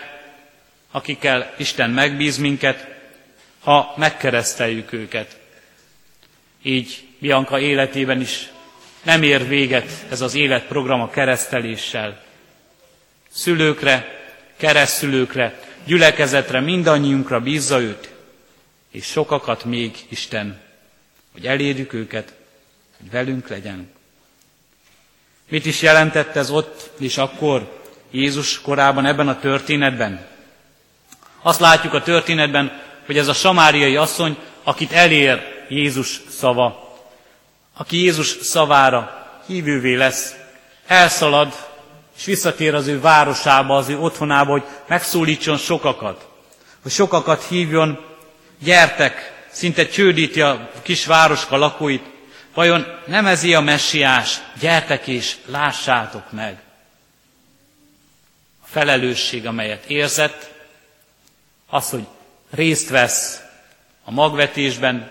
akikkel 0.90 1.54
Isten 1.56 1.90
megbíz 1.90 2.36
minket, 2.38 2.86
ha 3.60 3.94
megkereszteljük 3.96 4.92
őket. 4.92 5.38
Így 6.62 7.06
Bianca 7.18 7.58
életében 7.58 8.20
is 8.20 8.48
nem 9.04 9.22
ér 9.22 9.48
véget 9.48 9.90
ez 10.10 10.20
az 10.20 10.34
életprogram 10.34 11.00
a 11.00 11.10
kereszteléssel. 11.10 12.22
Szülőkre, 13.30 14.24
keresztülőkre, 14.56 15.60
gyülekezetre, 15.84 16.60
mindannyiunkra 16.60 17.40
bízza 17.40 17.80
őt, 17.80 18.12
és 18.90 19.04
sokakat 19.04 19.64
még 19.64 19.96
Isten, 20.08 20.60
hogy 21.32 21.46
elérjük 21.46 21.92
őket, 21.92 22.34
hogy 22.98 23.10
velünk 23.10 23.48
legyen. 23.48 23.92
Mit 25.48 25.66
is 25.66 25.82
jelentett 25.82 26.36
ez 26.36 26.50
ott 26.50 26.90
és 26.98 27.18
akkor 27.18 27.82
Jézus 28.10 28.60
korában 28.60 29.06
ebben 29.06 29.28
a 29.28 29.38
történetben? 29.38 30.26
Azt 31.42 31.60
látjuk 31.60 31.94
a 31.94 32.02
történetben, 32.02 32.82
hogy 33.06 33.18
ez 33.18 33.28
a 33.28 33.32
samáriai 33.32 33.96
asszony, 33.96 34.36
akit 34.62 34.92
elér 34.92 35.64
Jézus 35.68 36.20
szava, 36.28 36.83
aki 37.76 37.96
Jézus 37.96 38.36
szavára 38.42 39.28
hívővé 39.46 39.94
lesz, 39.94 40.34
elszalad, 40.86 41.72
és 42.16 42.24
visszatér 42.24 42.74
az 42.74 42.86
ő 42.86 43.00
városába, 43.00 43.76
az 43.76 43.88
ő 43.88 43.98
otthonába, 43.98 44.50
hogy 44.50 44.64
megszólítson 44.86 45.56
sokakat, 45.56 46.28
hogy 46.82 46.92
sokakat 46.92 47.44
hívjon, 47.44 48.04
gyertek, 48.58 49.44
szinte 49.50 49.86
csődíti 49.86 50.40
a 50.40 50.70
kis 50.82 51.06
városka 51.06 51.56
lakóit, 51.56 52.12
Vajon 52.54 52.86
nem 53.06 53.26
ez 53.26 53.44
a 53.44 53.60
messiás? 53.60 54.40
Gyertek 54.60 55.06
és 55.06 55.36
lássátok 55.46 56.32
meg. 56.32 56.62
A 58.62 58.66
felelősség, 58.66 59.46
amelyet 59.46 59.84
érzett, 59.84 60.50
az, 61.66 61.90
hogy 61.90 62.06
részt 62.50 62.88
vesz 62.88 63.40
a 64.04 64.10
magvetésben, 64.10 65.10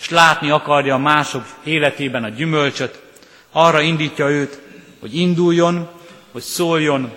és 0.00 0.08
látni 0.08 0.50
akarja 0.50 0.94
a 0.94 0.98
mások 0.98 1.44
életében 1.64 2.24
a 2.24 2.28
gyümölcsöt, 2.28 3.02
arra 3.50 3.80
indítja 3.80 4.28
őt, 4.28 4.58
hogy 5.00 5.14
induljon, 5.14 5.88
hogy 6.32 6.42
szóljon, 6.42 7.12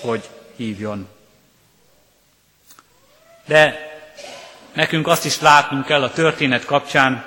hogy 0.00 0.28
hívjon. 0.56 1.08
De 3.46 3.90
nekünk 4.72 5.06
azt 5.06 5.24
is 5.24 5.40
látnunk 5.40 5.84
kell 5.84 6.02
a 6.02 6.12
történet 6.12 6.64
kapcsán, 6.64 7.24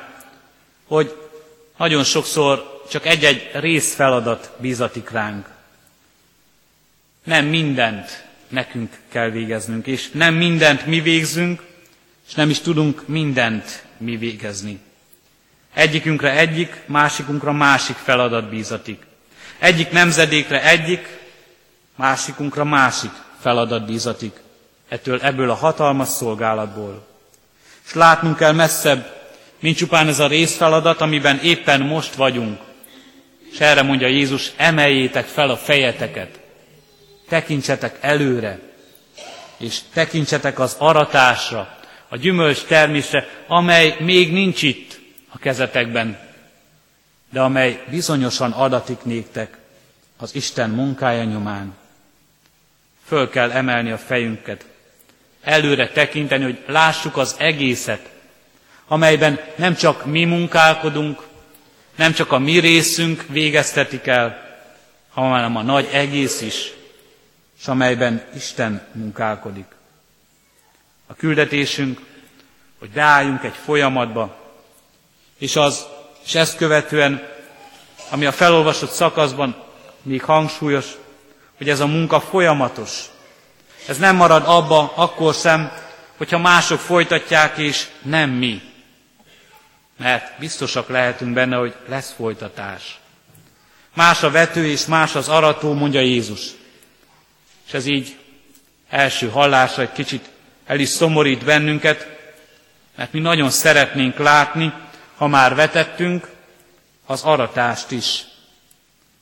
hogy 0.87 1.15
nagyon 1.77 2.03
sokszor 2.03 2.83
csak 2.89 3.05
egy-egy 3.05 3.49
részfeladat 3.53 4.51
bízatik 4.57 5.09
ránk. 5.09 5.47
Nem 7.23 7.45
mindent 7.45 8.23
nekünk 8.47 8.99
kell 9.09 9.29
végeznünk, 9.29 9.87
és 9.87 10.09
nem 10.11 10.33
mindent 10.33 10.85
mi 10.85 11.01
végzünk, 11.01 11.63
és 12.27 12.33
nem 12.33 12.49
is 12.49 12.59
tudunk 12.59 13.07
mindent 13.07 13.84
mi 13.97 14.17
végezni. 14.17 14.79
Egyikünkre 15.73 16.31
egyik, 16.31 16.81
másikunkra 16.85 17.51
másik 17.51 17.95
feladat 17.95 18.49
bízatik. 18.49 19.03
Egyik 19.59 19.91
nemzedékre 19.91 20.63
egyik, 20.63 21.07
másikunkra 21.95 22.63
másik 22.63 23.11
feladat 23.39 23.85
bízatik. 23.85 24.39
Ettől 24.89 25.19
ebből 25.21 25.49
a 25.49 25.53
hatalmas 25.53 26.07
szolgálatból. 26.07 27.07
És 27.85 27.93
látnunk 27.93 28.37
kell 28.37 28.51
messzebb, 28.51 29.15
mint 29.59 29.77
csupán 29.77 30.07
ez 30.07 30.19
a 30.19 30.27
részfeladat, 30.27 31.01
amiben 31.01 31.39
éppen 31.39 31.81
most 31.81 32.15
vagyunk. 32.15 32.59
És 33.51 33.59
erre 33.59 33.81
mondja 33.81 34.07
Jézus, 34.07 34.51
emeljétek 34.55 35.25
fel 35.25 35.49
a 35.49 35.57
fejeteket, 35.57 36.39
tekintsetek 37.29 37.97
előre, 38.01 38.59
és 39.57 39.79
tekintsetek 39.93 40.59
az 40.59 40.75
aratásra, 40.77 41.74
a 42.09 42.17
gyümölcs 42.17 42.63
termésre, 42.63 43.27
amely 43.47 43.95
még 43.99 44.31
nincs 44.31 44.61
itt 44.61 44.99
a 45.29 45.37
kezetekben, 45.37 46.19
de 47.29 47.41
amely 47.41 47.83
bizonyosan 47.89 48.51
adatik 48.51 49.03
néktek 49.03 49.57
az 50.17 50.35
Isten 50.35 50.69
munkája 50.69 51.23
nyomán. 51.23 51.75
Föl 53.05 53.29
kell 53.29 53.51
emelni 53.51 53.91
a 53.91 53.97
fejünket, 53.97 54.65
előre 55.41 55.89
tekinteni, 55.89 56.43
hogy 56.43 56.63
lássuk 56.67 57.17
az 57.17 57.35
egészet, 57.37 58.09
amelyben 58.87 59.39
nem 59.55 59.75
csak 59.75 60.05
mi 60.05 60.23
munkálkodunk, 60.25 61.23
nem 61.95 62.13
csak 62.13 62.31
a 62.31 62.39
mi 62.39 62.59
részünk 62.59 63.25
végeztetik 63.29 64.07
el, 64.07 64.57
hanem 65.09 65.55
a 65.55 65.61
nagy 65.61 65.89
egész 65.91 66.41
is, 66.41 66.71
és 67.59 67.67
amelyben 67.67 68.23
Isten 68.35 68.87
munkálkodik. 68.91 69.74
A 71.07 71.13
küldetésünk, 71.13 71.99
hogy 72.79 72.89
beálljunk 72.89 73.43
egy 73.43 73.55
folyamatba, 73.63 74.37
és, 75.37 75.55
az, 75.55 75.85
és 76.25 76.35
ezt 76.35 76.57
követően, 76.57 77.27
ami 78.09 78.25
a 78.25 78.31
felolvasott 78.31 78.91
szakaszban 78.91 79.63
még 80.01 80.23
hangsúlyos, 80.23 80.85
hogy 81.57 81.69
ez 81.69 81.79
a 81.79 81.87
munka 81.87 82.19
folyamatos. 82.19 83.03
Ez 83.87 83.97
nem 83.97 84.15
marad 84.15 84.43
abba 84.45 84.93
akkor 84.95 85.33
sem, 85.33 85.71
hogyha 86.17 86.37
mások 86.37 86.79
folytatják, 86.79 87.57
és 87.57 87.87
nem 88.01 88.29
mi. 88.29 88.61
Mert 89.97 90.39
biztosak 90.39 90.89
lehetünk 90.89 91.33
benne, 91.33 91.55
hogy 91.55 91.75
lesz 91.87 92.13
folytatás. 92.17 92.99
Más 93.93 94.23
a 94.23 94.31
vető 94.31 94.65
és 94.65 94.85
más 94.85 95.15
az 95.15 95.29
arató, 95.29 95.73
mondja 95.73 95.99
Jézus. 95.99 96.41
És 97.67 97.73
ez 97.73 97.85
így 97.85 98.17
első 98.89 99.29
hallásra 99.29 99.81
egy 99.81 99.91
kicsit 99.91 100.29
el 100.65 100.79
is 100.79 100.89
szomorít 100.89 101.45
bennünket, 101.45 102.07
mert 102.95 103.11
mi 103.11 103.19
nagyon 103.19 103.49
szeretnénk 103.49 104.17
látni, 104.17 104.73
ha 105.15 105.27
már 105.27 105.55
vetettünk, 105.55 106.33
az 107.05 107.23
aratást 107.23 107.91
is, 107.91 108.23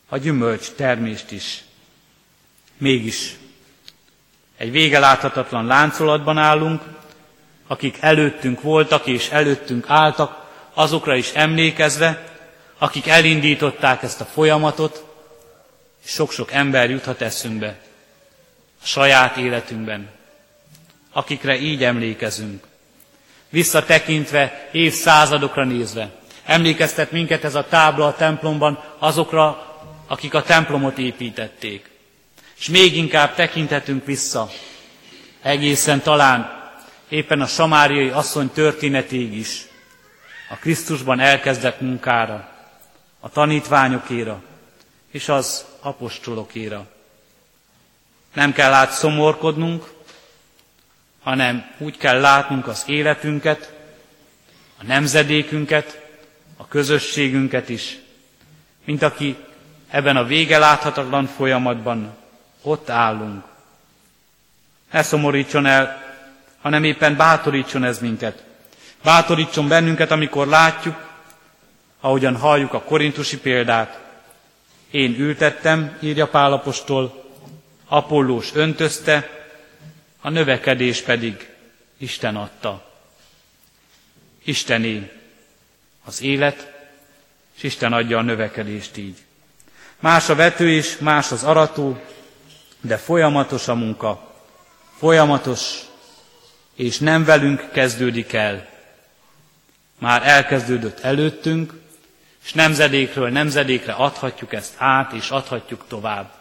a 0.10 0.17
gyümölcs 0.17 0.71
termést 0.71 1.32
is. 1.32 1.63
Mégis 2.77 3.36
egy 4.58 4.71
vége 4.71 4.99
láthatatlan 4.99 5.65
láncolatban 5.65 6.38
állunk, 6.38 6.82
akik 7.67 7.97
előttünk 7.99 8.62
voltak 8.62 9.08
és 9.08 9.29
előttünk 9.29 9.86
álltak, 9.88 10.43
azokra 10.73 11.15
is 11.15 11.32
emlékezve, 11.32 12.32
akik 12.77 13.08
elindították 13.08 14.03
ezt 14.03 14.21
a 14.21 14.25
folyamatot, 14.25 15.06
és 16.03 16.12
sok-sok 16.12 16.51
ember 16.51 16.89
juthat 16.89 17.21
eszünkbe 17.21 17.79
a 18.82 18.86
saját 18.86 19.38
életünkben, 19.38 20.10
akikre 21.13 21.60
így 21.60 21.84
emlékezünk. 21.84 22.63
Visszatekintve, 23.49 24.69
évszázadokra 24.71 25.63
nézve, 25.63 26.12
emlékeztet 26.45 27.12
minket 27.12 27.43
ez 27.43 27.56
a 27.56 27.65
tábla 27.67 28.06
a 28.08 28.15
templomban 28.15 28.84
azokra, 28.97 29.71
akik 30.08 30.34
a 30.34 30.43
templomot 30.43 30.97
építették. 30.97 31.89
És 32.58 32.67
még 32.69 32.95
inkább 32.97 33.36
tekinthetünk 33.36 34.06
vissza, 34.06 34.49
egészen 35.41 36.02
talán 36.02 36.62
éppen 37.10 37.41
a 37.41 37.47
samáriai 37.47 38.10
asszony 38.10 38.49
történetéig 38.49 39.34
is, 39.38 39.65
a 40.49 40.56
Krisztusban 40.56 41.19
elkezdett 41.19 41.82
munkára, 41.82 42.49
a 43.19 43.30
tanítványokéra 43.30 44.41
és 45.12 45.30
az 45.30 45.65
apostolokéra. 45.80 46.88
Nem 48.34 48.54
kell 48.54 48.73
át 48.73 48.91
szomorkodnunk, 48.91 49.91
hanem 51.23 51.65
úgy 51.77 51.97
kell 51.97 52.19
látnunk 52.19 52.67
az 52.67 52.83
életünket, 52.86 53.73
a 54.79 54.83
nemzedékünket, 54.86 56.01
a 56.57 56.67
közösségünket 56.67 57.69
is, 57.69 57.97
mint 58.86 59.01
aki 59.01 59.36
ebben 59.89 60.17
a 60.17 60.23
vége 60.23 60.57
láthatatlan 60.57 61.25
folyamatban 61.25 62.15
ott 62.62 62.89
állunk. 62.89 63.43
Ne 64.91 65.01
szomorítson 65.01 65.65
el, 65.65 66.03
hanem 66.62 66.83
éppen 66.83 67.15
bátorítson 67.15 67.83
ez 67.83 67.99
minket. 67.99 68.43
Bátorítson 69.03 69.67
bennünket, 69.67 70.12
amikor 70.12 70.47
látjuk, 70.47 70.95
ahogyan 71.99 72.36
halljuk 72.36 72.73
a 72.73 72.81
korintusi 72.81 73.39
példát. 73.39 73.99
Én 74.91 75.15
ültettem, 75.19 75.97
írja 75.99 76.27
Pálapostól, 76.27 77.23
Apollós 77.88 78.51
öntözte, 78.53 79.42
a 80.25 80.29
növekedés 80.29 81.01
pedig 81.01 81.49
Isten 81.97 82.36
adta. 82.36 82.91
Istené 84.43 85.12
az 86.05 86.21
élet, 86.21 86.71
és 87.55 87.63
Isten 87.63 87.93
adja 87.93 88.17
a 88.17 88.21
növekedést 88.21 88.97
így. 88.97 89.17
Más 89.99 90.29
a 90.29 90.36
vető 90.36 90.69
és 90.69 90.97
más 90.97 91.31
az 91.31 91.43
arató, 91.43 92.01
de 92.81 92.97
folyamatos 92.97 93.67
a 93.67 93.75
munka, 93.75 94.33
folyamatos, 94.97 95.79
és 96.75 96.97
nem 96.97 97.23
velünk 97.23 97.71
kezdődik 97.71 98.33
el. 98.33 98.69
Már 99.99 100.27
elkezdődött 100.27 100.99
előttünk, 100.99 101.73
és 102.43 102.53
nemzedékről 102.53 103.29
nemzedékre 103.29 103.93
adhatjuk 103.93 104.53
ezt 104.53 104.73
át, 104.77 105.12
és 105.12 105.29
adhatjuk 105.29 105.86
tovább. 105.88 106.33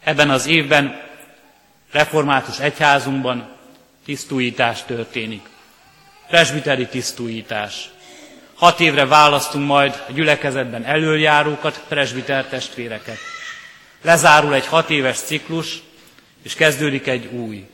Ebben 0.00 0.30
az 0.30 0.46
évben 0.46 1.05
református 1.92 2.58
egyházunkban 2.58 3.48
tisztújítás 4.04 4.84
történik. 4.84 5.48
Presbiteri 6.28 6.86
tisztújítás. 6.86 7.90
Hat 8.54 8.80
évre 8.80 9.06
választunk 9.06 9.66
majd 9.66 10.04
a 10.08 10.12
gyülekezetben 10.12 10.84
előjárókat, 10.84 11.84
presbiter 11.88 12.44
testvéreket. 12.44 13.18
Lezárul 14.02 14.54
egy 14.54 14.66
hat 14.66 14.90
éves 14.90 15.18
ciklus, 15.18 15.82
és 16.42 16.54
kezdődik 16.54 17.06
egy 17.06 17.26
új. 17.26 17.68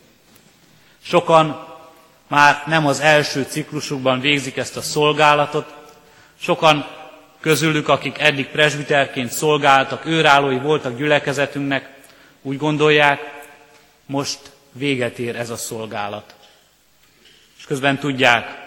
Sokan 1.02 1.66
már 2.28 2.62
nem 2.66 2.86
az 2.86 3.00
első 3.00 3.46
ciklusukban 3.48 4.20
végzik 4.20 4.56
ezt 4.56 4.76
a 4.76 4.80
szolgálatot, 4.80 5.74
sokan 6.40 6.86
közülük, 7.40 7.88
akik 7.88 8.18
eddig 8.18 8.46
presbiterként 8.46 9.30
szolgáltak, 9.32 10.06
őrállói 10.06 10.58
voltak 10.58 10.96
gyülekezetünknek, 10.96 11.90
úgy 12.42 12.56
gondolják, 12.56 13.41
most 14.06 14.38
véget 14.72 15.18
ér 15.18 15.36
ez 15.36 15.50
a 15.50 15.56
szolgálat. 15.56 16.34
És 17.58 17.64
közben 17.64 17.98
tudják, 17.98 18.62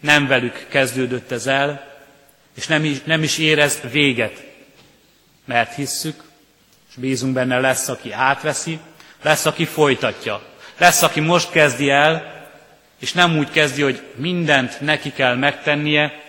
nem 0.00 0.26
velük 0.26 0.66
kezdődött 0.68 1.30
ez 1.30 1.46
el, 1.46 1.96
és 2.56 2.66
nem 2.66 2.84
is, 2.84 3.02
nem 3.02 3.22
is 3.22 3.38
érez 3.38 3.80
véget, 3.90 4.44
mert 5.44 5.74
hisszük, 5.74 6.22
és 6.88 6.94
bízunk 6.94 7.34
benne 7.34 7.58
lesz, 7.58 7.88
aki 7.88 8.12
átveszi, 8.12 8.78
lesz, 9.22 9.46
aki 9.46 9.64
folytatja, 9.64 10.42
lesz, 10.78 11.02
aki 11.02 11.20
most 11.20 11.50
kezdi 11.50 11.90
el, 11.90 12.36
és 12.98 13.12
nem 13.12 13.38
úgy 13.38 13.50
kezdi, 13.50 13.82
hogy 13.82 14.02
mindent 14.14 14.80
neki 14.80 15.12
kell 15.12 15.34
megtennie, 15.34 16.22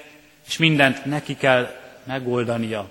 és 0.47 0.58
mindent 0.58 1.06
neki 1.06 1.36
kell 1.36 1.75
megoldania, 2.04 2.89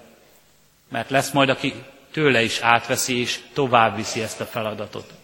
mert 0.88 1.11
lesz 1.11 1.30
majd, 1.30 1.48
aki 1.48 1.74
tőle 2.12 2.42
is 2.42 2.61
átveszi, 2.61 3.20
és 3.20 3.40
tovább 3.52 3.96
viszi 3.96 4.22
ezt 4.22 4.40
a 4.40 4.46
feladatot. 4.46 5.17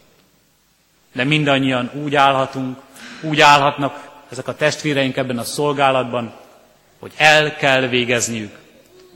De 1.15 1.25
mindannyian 1.25 1.91
úgy 1.95 2.15
állhatunk, 2.15 2.79
úgy 3.21 3.41
állhatnak 3.41 4.11
ezek 4.31 4.49
a 4.49 4.55
testvéreink 4.55 5.17
ebben 5.17 5.39
a 5.39 5.45
szolgálatban, 5.45 6.35
hogy 6.99 7.13
el 7.17 7.57
kell 7.57 7.87
végezniük, 7.87 8.59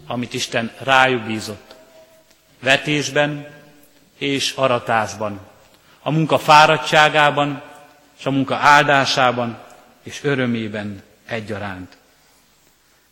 amit 0.06 0.34
Isten 0.34 0.72
rájuk 0.78 1.22
bízott. 1.22 1.74
Vetésben 2.60 3.46
és 4.18 4.52
aratásban, 4.56 5.40
a 6.02 6.10
munka 6.10 6.38
fáradtságában 6.38 7.62
és 8.18 8.26
a 8.26 8.30
munka 8.30 8.54
áldásában 8.54 9.58
és 10.02 10.20
örömében 10.22 11.02
egyaránt. 11.26 11.96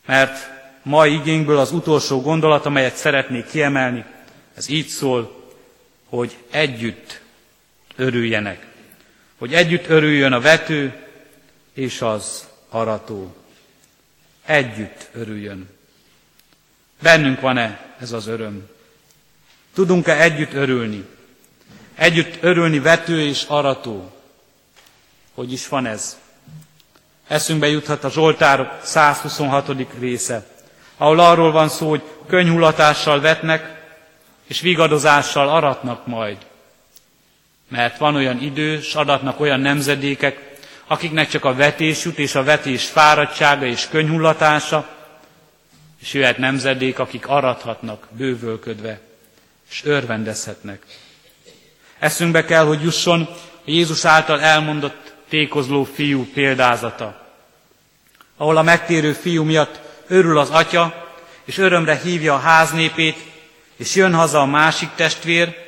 Mert 0.06 0.50
mai 0.82 1.12
igényből 1.14 1.58
az 1.58 1.72
utolsó 1.72 2.20
gondolat, 2.20 2.66
amelyet 2.66 2.96
szeretnék 2.96 3.46
kiemelni, 3.46 4.04
ez 4.54 4.68
így 4.68 4.86
szól, 4.86 5.50
hogy 6.08 6.36
együtt 6.50 7.20
örüljenek. 7.96 8.66
Hogy 9.38 9.54
együtt 9.54 9.88
örüljön 9.88 10.32
a 10.32 10.40
vető 10.40 10.94
és 11.72 12.00
az 12.00 12.48
arató. 12.68 13.36
Együtt 14.44 15.08
örüljön. 15.12 15.68
Bennünk 17.02 17.40
van-e 17.40 17.94
ez 18.00 18.12
az 18.12 18.26
öröm? 18.26 18.68
Tudunk-e 19.74 20.20
együtt 20.20 20.52
örülni? 20.52 21.04
Együtt 21.94 22.42
örülni 22.42 22.78
vető 22.78 23.20
és 23.20 23.44
arató. 23.48 24.12
Hogy 25.34 25.52
is 25.52 25.68
van 25.68 25.86
ez? 25.86 26.18
Eszünkbe 27.26 27.68
juthat 27.68 28.04
a 28.04 28.10
Zsoltár 28.10 28.80
126. 28.82 29.70
része, 29.98 30.46
ahol 30.96 31.20
arról 31.20 31.52
van 31.52 31.68
szó, 31.68 31.88
hogy 31.88 32.02
könyhulatással 32.26 33.20
vetnek, 33.20 33.76
és 34.46 34.60
vigadozással 34.60 35.48
aratnak 35.48 36.06
majd. 36.06 36.45
Mert 37.68 37.98
van 37.98 38.14
olyan 38.14 38.42
idő, 38.42 38.80
s 38.80 38.94
adatnak 38.94 39.40
olyan 39.40 39.60
nemzedékek, 39.60 40.54
akiknek 40.86 41.28
csak 41.28 41.44
a 41.44 41.54
vetés 41.54 42.04
jut, 42.04 42.18
és 42.18 42.34
a 42.34 42.44
vetés 42.44 42.84
fáradtsága 42.84 43.66
és 43.66 43.88
könyhullatása, 43.88 44.88
és 46.00 46.12
jöhet 46.12 46.38
nemzedék, 46.38 46.98
akik 46.98 47.26
arathatnak 47.26 48.06
bővölködve, 48.10 49.00
és 49.70 49.84
örvendezhetnek. 49.84 50.82
Eszünkbe 51.98 52.44
kell, 52.44 52.64
hogy 52.64 52.82
jusson 52.82 53.28
Jézus 53.64 54.04
által 54.04 54.40
elmondott 54.40 55.14
tékozló 55.28 55.84
fiú 55.84 56.26
példázata, 56.34 57.26
ahol 58.36 58.56
a 58.56 58.62
megtérő 58.62 59.12
fiú 59.12 59.44
miatt 59.44 59.80
örül 60.06 60.38
az 60.38 60.50
atya, 60.50 61.12
és 61.44 61.58
örömre 61.58 61.96
hívja 61.96 62.34
a 62.34 62.38
háznépét, 62.38 63.16
és 63.76 63.94
jön 63.94 64.14
haza 64.14 64.40
a 64.40 64.46
másik 64.46 64.88
testvér, 64.94 65.64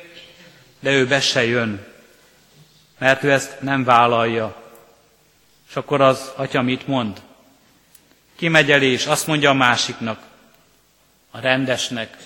de 0.79 0.91
ő 0.91 1.07
be 1.07 1.19
se 1.19 1.45
jön, 1.45 1.87
mert 2.99 3.23
ő 3.23 3.31
ezt 3.31 3.61
nem 3.61 3.83
vállalja. 3.83 4.55
És 5.69 5.75
akkor 5.75 6.01
az 6.01 6.31
atya 6.35 6.61
mit 6.61 6.87
mond? 6.87 7.21
Kimegy 8.35 8.71
elé, 8.71 8.91
és 8.91 9.05
azt 9.05 9.27
mondja 9.27 9.49
a 9.49 9.53
másiknak, 9.53 10.19
a 11.31 11.39
rendesnek, 11.39 12.17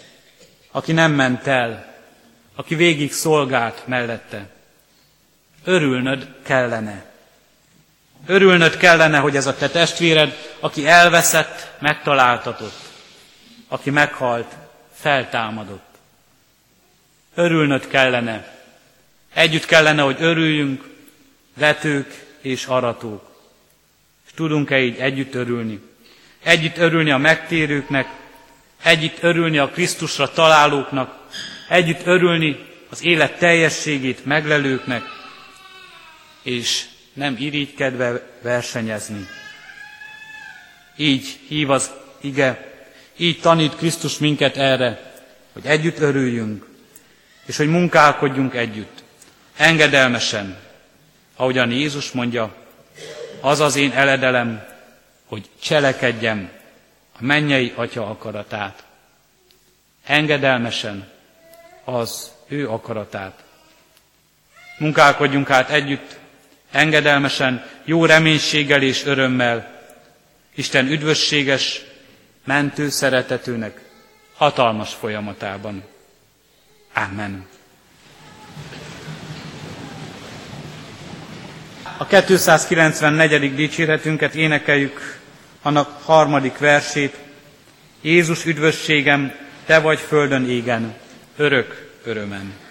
aki 0.72 0.92
nem 0.92 1.12
ment 1.12 1.48
el, 1.48 1.94
aki 2.56 2.76
végig 2.76 3.14
szolgált 3.14 3.88
mellette. 3.88 4.50
Örülnöd 5.64 6.28
kellene. 6.44 7.06
Örülnöd 8.26 8.78
kellene, 8.78 9.18
hogy 9.18 9.36
ez 9.36 9.46
a 9.46 9.56
te 9.56 9.70
testvéred, 9.70 10.56
aki 10.60 10.88
elveszett, 10.88 11.72
megtaláltatott, 11.80 12.80
aki 13.68 13.90
meghalt, 13.90 14.56
feltámadott. 14.94 15.96
Örülnöd 17.36 17.88
kellene. 17.88 18.53
Együtt 19.34 19.66
kellene, 19.66 20.02
hogy 20.02 20.18
örüljünk, 20.20 20.84
vetők 21.58 22.26
és 22.42 22.66
aratók. 22.66 23.32
És 24.26 24.32
tudunk-e 24.36 24.82
így 24.82 24.98
együtt 24.98 25.34
örülni? 25.34 25.80
Együtt 26.44 26.78
örülni 26.78 27.12
a 27.12 27.18
megtérőknek, 27.18 28.08
együtt 28.84 29.18
örülni 29.24 29.58
a 29.58 29.70
Krisztusra 29.70 30.32
találóknak, 30.32 31.28
együtt 31.70 32.06
örülni 32.06 32.60
az 32.90 33.04
élet 33.04 33.38
teljességét 33.38 34.26
meglelőknek, 34.26 35.04
és 36.42 36.86
nem 37.14 37.36
irigykedve 37.40 38.22
versenyezni. 38.42 39.28
Így 40.98 41.40
hív 41.48 41.70
az 41.70 41.92
ige, 42.22 42.74
így 43.18 43.40
tanít 43.40 43.76
Krisztus 43.76 44.18
minket 44.18 44.58
erre, 44.58 45.14
hogy 45.54 45.66
együtt 45.66 46.00
örüljünk, 46.00 46.66
és 47.46 47.58
hogy 47.58 47.68
munkálkodjunk 47.68 48.54
együtt, 48.54 48.93
engedelmesen, 49.58 50.58
ahogyan 51.36 51.72
Jézus 51.72 52.12
mondja, 52.12 52.56
az 53.42 53.60
az 53.60 53.76
én 53.76 53.92
eledelem, 53.92 54.66
hogy 55.26 55.50
cselekedjem 55.62 56.50
a 57.12 57.18
mennyei 57.20 57.74
Atya 57.76 58.10
akaratát. 58.10 58.84
Engedelmesen 60.06 61.12
az 61.84 62.32
ő 62.48 62.70
akaratát. 62.70 63.44
Munkálkodjunk 64.78 65.50
át 65.50 65.70
együtt, 65.70 66.18
engedelmesen, 66.72 67.66
jó 67.84 68.06
reménységgel 68.06 68.82
és 68.82 69.06
örömmel, 69.06 69.82
Isten 70.56 70.88
üdvösséges, 70.88 71.82
mentő 72.44 72.90
szeretetőnek 72.90 73.90
hatalmas 74.36 74.94
folyamatában. 74.94 75.84
Amen. 76.94 77.53
A 81.98 82.06
294. 82.06 83.56
dicséretünket 83.56 84.36
énekeljük, 84.36 85.20
annak 85.62 86.02
harmadik 86.04 86.58
versét. 86.58 87.18
Jézus 88.02 88.46
üdvösségem, 88.46 89.32
te 89.66 89.80
vagy 89.80 90.00
földön 90.00 90.50
égen, 90.50 90.94
örök 91.38 91.90
örömem. 92.04 92.63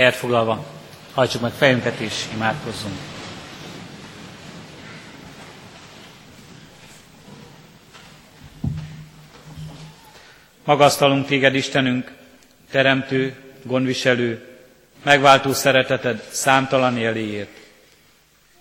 Helyet 0.00 0.16
foglalva, 0.16 0.66
hajtsuk 1.14 1.40
meg 1.40 1.52
fejünket 1.52 1.98
és 1.98 2.24
imádkozzunk. 2.34 2.94
Magasztalunk 10.64 11.26
téged, 11.26 11.54
Istenünk, 11.54 12.12
teremtő, 12.70 13.34
gondviselő, 13.62 14.44
megváltó 15.02 15.52
szereteted 15.52 16.24
számtalan 16.30 16.98
jeléért. 16.98 17.56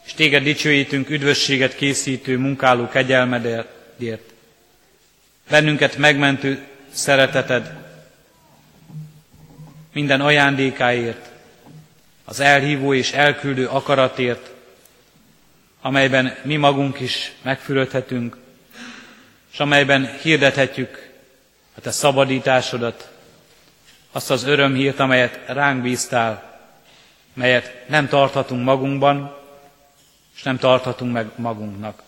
És 0.05 0.13
téged 0.13 0.43
dicsőítünk 0.43 1.09
üdvösséget 1.09 1.75
készítő 1.75 2.37
munkáló 2.37 2.87
kegyelmedért, 2.87 4.33
bennünket 5.49 5.97
megmentő 5.97 6.67
szereteted 6.91 7.73
minden 9.93 10.21
ajándékáért, 10.21 11.28
az 12.30 12.39
elhívó 12.39 12.93
és 12.93 13.11
elküldő 13.11 13.67
akaratért, 13.67 14.51
amelyben 15.82 16.38
mi 16.43 16.55
magunk 16.55 16.99
is 16.99 17.32
megfürödhetünk, 17.41 18.38
és 19.51 19.59
amelyben 19.59 20.17
hirdethetjük 20.21 21.09
a 21.75 21.82
te 21.82 21.91
szabadításodat, 21.91 23.11
azt 24.11 24.32
az 24.32 24.43
örömhírt, 24.43 24.99
amelyet 24.99 25.39
ránk 25.47 25.82
bíztál, 25.82 26.59
melyet 27.34 27.88
nem 27.88 28.07
tarthatunk 28.07 28.63
magunkban, 28.63 29.38
és 30.36 30.43
nem 30.43 30.57
tarthatunk 30.57 31.13
meg 31.13 31.30
magunknak. 31.36 32.03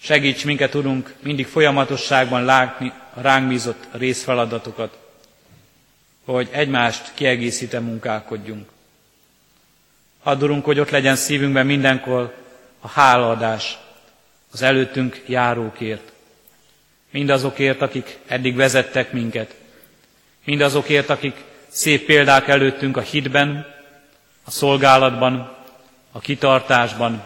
Segíts 0.00 0.44
minket, 0.44 0.70
tudunk 0.70 1.14
mindig 1.20 1.46
folyamatosságban 1.46 2.44
látni 2.44 2.92
a 3.14 3.20
ránk 3.20 3.48
bízott 3.48 3.86
részfeladatokat, 3.92 5.01
hogy 6.24 6.48
egymást 6.50 7.10
kiegészíte 7.14 7.80
munkálkodjunk. 7.80 8.68
Add, 10.22 10.62
hogy 10.62 10.80
ott 10.80 10.90
legyen 10.90 11.16
szívünkben 11.16 11.66
mindenkor 11.66 12.34
a 12.80 12.88
hálaadás 12.88 13.78
az 14.52 14.62
előttünk 14.62 15.22
járókért. 15.26 16.12
Mindazokért, 17.10 17.82
akik 17.82 18.18
eddig 18.26 18.56
vezettek 18.56 19.12
minket. 19.12 19.54
Mindazokért, 20.44 21.10
akik 21.10 21.44
szép 21.68 22.06
példák 22.06 22.48
előttünk 22.48 22.96
a 22.96 23.00
hitben, 23.00 23.66
a 24.44 24.50
szolgálatban, 24.50 25.56
a 26.12 26.18
kitartásban, 26.18 27.24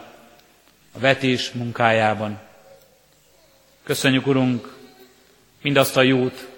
a 0.92 0.98
vetés 0.98 1.50
munkájában. 1.50 2.38
Köszönjük, 3.82 4.26
Urunk, 4.26 4.76
mindazt 5.62 5.96
a 5.96 6.02
jót, 6.02 6.48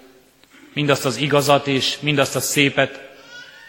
mindazt 0.73 1.05
az 1.05 1.17
igazat 1.17 1.67
és 1.67 1.99
mindazt 1.99 2.35
a 2.35 2.39
szépet, 2.39 3.09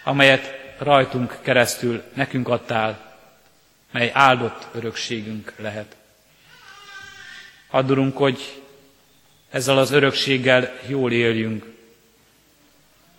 amelyet 0.04 0.58
rajtunk 0.78 1.38
keresztül 1.42 2.02
nekünk 2.14 2.48
adtál, 2.48 3.16
mely 3.90 4.10
áldott 4.14 4.66
örökségünk 4.72 5.52
lehet. 5.56 5.96
Addurunk, 7.70 8.16
hogy 8.16 8.62
ezzel 9.50 9.78
az 9.78 9.90
örökséggel 9.90 10.78
jól 10.86 11.12
éljünk. 11.12 11.64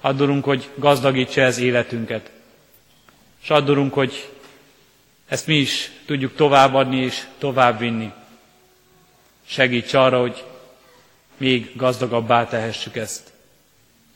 Addurunk, 0.01 0.43
hogy 0.43 0.69
gazdagítsa 0.75 1.41
ez 1.41 1.57
életünket. 1.57 2.31
És 3.41 3.49
addurunk, 3.49 3.93
hogy 3.93 4.29
ezt 5.27 5.47
mi 5.47 5.55
is 5.55 5.91
tudjuk 6.05 6.35
továbbadni 6.35 6.97
és 6.97 7.27
továbbvinni. 7.37 8.11
Segíts 9.45 9.93
arra, 9.93 10.19
hogy 10.19 10.43
még 11.37 11.71
gazdagabbá 11.75 12.47
tehessük 12.47 12.95
ezt. 12.95 13.30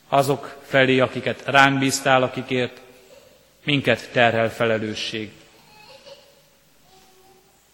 Azok 0.08 0.56
felé, 0.66 1.00
akiket 1.00 1.42
ránk 1.44 1.78
bíztál, 1.78 2.22
akikért 2.22 2.80
minket 3.64 4.10
terhel 4.12 4.50
felelősség. 4.50 5.30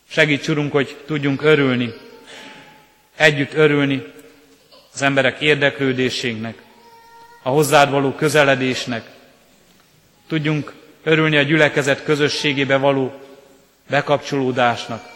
Segíts, 0.08 0.48
Urunk, 0.48 0.72
hogy 0.72 0.96
tudjunk 1.06 1.42
örülni, 1.42 1.92
együtt 3.16 3.52
örülni 3.54 4.12
az 4.94 5.02
emberek 5.02 5.40
érdeklődésének, 5.40 6.62
a 7.42 7.48
hozzád 7.48 7.90
való 7.90 8.12
közeledésnek. 8.12 9.10
Tudjunk 10.26 10.72
örülni 11.02 11.36
a 11.36 11.42
gyülekezet 11.42 12.04
közösségébe 12.04 12.76
való 12.76 13.20
bekapcsolódásnak. 13.88 15.08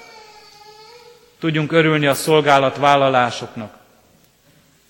Tudjunk 1.38 1.72
örülni 1.72 2.06
a 2.06 2.14
szolgálat 2.14 2.76
vállalásoknak. 2.76 3.85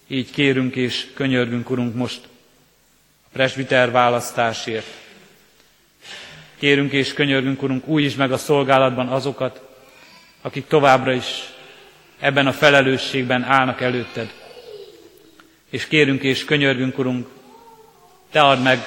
Így 0.06 0.30
kérünk 0.30 0.76
és 0.76 1.06
könyörgünk, 1.14 1.70
Urunk, 1.70 1.94
most 1.94 2.20
a 3.24 3.28
presbiter 3.32 3.90
választásért. 3.90 4.86
Kérünk 6.58 6.92
és 6.92 7.12
könyörgünk, 7.12 7.62
Urunk, 7.62 7.84
is 7.86 8.14
meg 8.14 8.32
a 8.32 8.38
szolgálatban 8.38 9.08
azokat, 9.08 9.60
akik 10.42 10.66
továbbra 10.66 11.12
is 11.12 11.24
ebben 12.18 12.46
a 12.46 12.52
felelősségben 12.52 13.42
állnak 13.42 13.80
előtted. 13.80 14.32
És 15.70 15.86
kérünk 15.86 16.22
és 16.22 16.44
könyörgünk, 16.44 16.98
Urunk, 16.98 17.28
Te 18.30 18.40
add 18.40 18.58
meg 18.58 18.78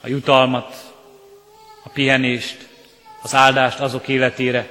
a 0.00 0.08
jutalmat, 0.08 0.94
a 1.84 1.88
pihenést, 1.88 2.68
az 3.22 3.34
áldást 3.34 3.80
azok 3.80 4.08
életére, 4.08 4.68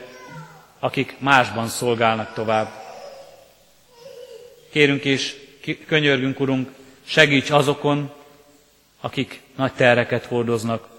akik 0.79 1.15
másban 1.19 1.67
szolgálnak 1.67 2.34
tovább. 2.34 2.80
Kérünk 4.72 5.05
és 5.05 5.36
könyörgünk, 5.86 6.39
Urunk, 6.39 6.69
segíts 7.03 7.49
azokon, 7.49 8.13
akik 8.99 9.41
nagy 9.55 9.74
terreket 9.74 10.26
hordoznak. 10.26 10.89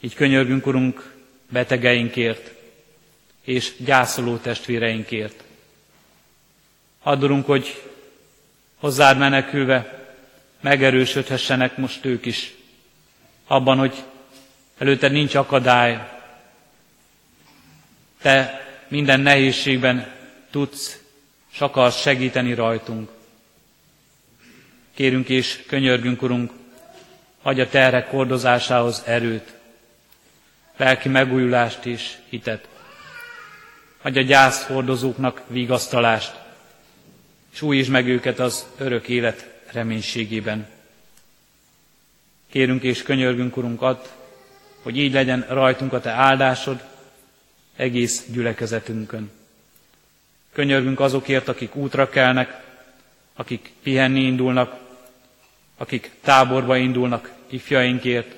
Így 0.00 0.14
könyörgünk, 0.14 0.66
Urunk, 0.66 1.14
betegeinkért 1.48 2.50
és 3.44 3.72
gyászoló 3.78 4.36
testvéreinkért. 4.36 5.44
Addurunk, 7.02 7.46
hogy 7.46 7.82
hozzád 8.76 9.18
menekülve 9.18 10.08
megerősödhessenek 10.60 11.76
most 11.76 12.04
ők 12.04 12.26
is 12.26 12.54
abban, 13.46 13.78
hogy 13.78 14.02
előtted 14.78 15.12
nincs 15.12 15.34
akadály. 15.34 16.08
Te 18.20 18.66
minden 18.88 19.20
nehézségben 19.20 20.12
tudsz 20.50 21.00
és 21.52 21.60
akarsz 21.60 22.00
segíteni 22.00 22.54
rajtunk. 22.54 23.10
Kérünk 24.94 25.28
és 25.28 25.62
könyörgünk, 25.66 26.22
Urunk, 26.22 26.52
adj 27.42 27.60
a 27.60 27.68
terhek 27.68 28.10
hordozásához 28.10 29.02
erőt, 29.06 29.54
lelki 30.76 31.08
megújulást 31.08 31.84
és 31.84 32.16
hitet. 32.28 32.68
Adj 34.02 34.18
a 34.18 34.22
gyász 34.22 34.68
vigasztalást, 35.46 36.34
és 37.52 37.62
újítsd 37.62 37.90
meg 37.90 38.08
őket 38.08 38.38
az 38.38 38.66
örök 38.78 39.08
élet 39.08 39.50
reménységében. 39.72 40.68
Kérünk 42.50 42.82
és 42.82 43.02
könyörgünk, 43.02 43.56
Urunk, 43.56 43.82
add, 43.82 44.04
hogy 44.82 44.96
így 44.96 45.12
legyen 45.12 45.46
rajtunk 45.48 45.92
a 45.92 46.00
Te 46.00 46.10
áldásod 46.10 46.84
egész 47.76 48.24
gyülekezetünkön. 48.32 49.30
Könyörgünk 50.52 51.00
azokért, 51.00 51.48
akik 51.48 51.74
útra 51.74 52.08
kelnek, 52.08 52.62
akik 53.34 53.72
pihenni 53.82 54.20
indulnak, 54.20 54.78
akik 55.76 56.10
táborba 56.20 56.76
indulnak 56.76 57.32
ifjainkért. 57.48 58.34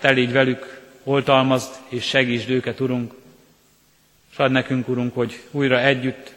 Te 0.00 0.10
légy 0.10 0.32
velük, 0.32 0.80
oltalmazd 1.02 1.74
és 1.88 2.04
segítsd 2.04 2.50
őket, 2.50 2.80
Urunk, 2.80 3.14
és 4.30 4.36
add 4.36 4.50
nekünk, 4.50 4.88
Urunk, 4.88 5.14
hogy 5.14 5.42
újra 5.50 5.80
együtt 5.80 6.34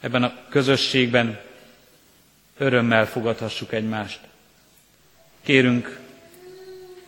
ebben 0.00 0.22
a 0.22 0.34
közösségben 0.48 1.40
örömmel 2.56 3.06
fogadhassuk 3.06 3.72
egymást. 3.72 4.20
Kérünk, 5.42 6.00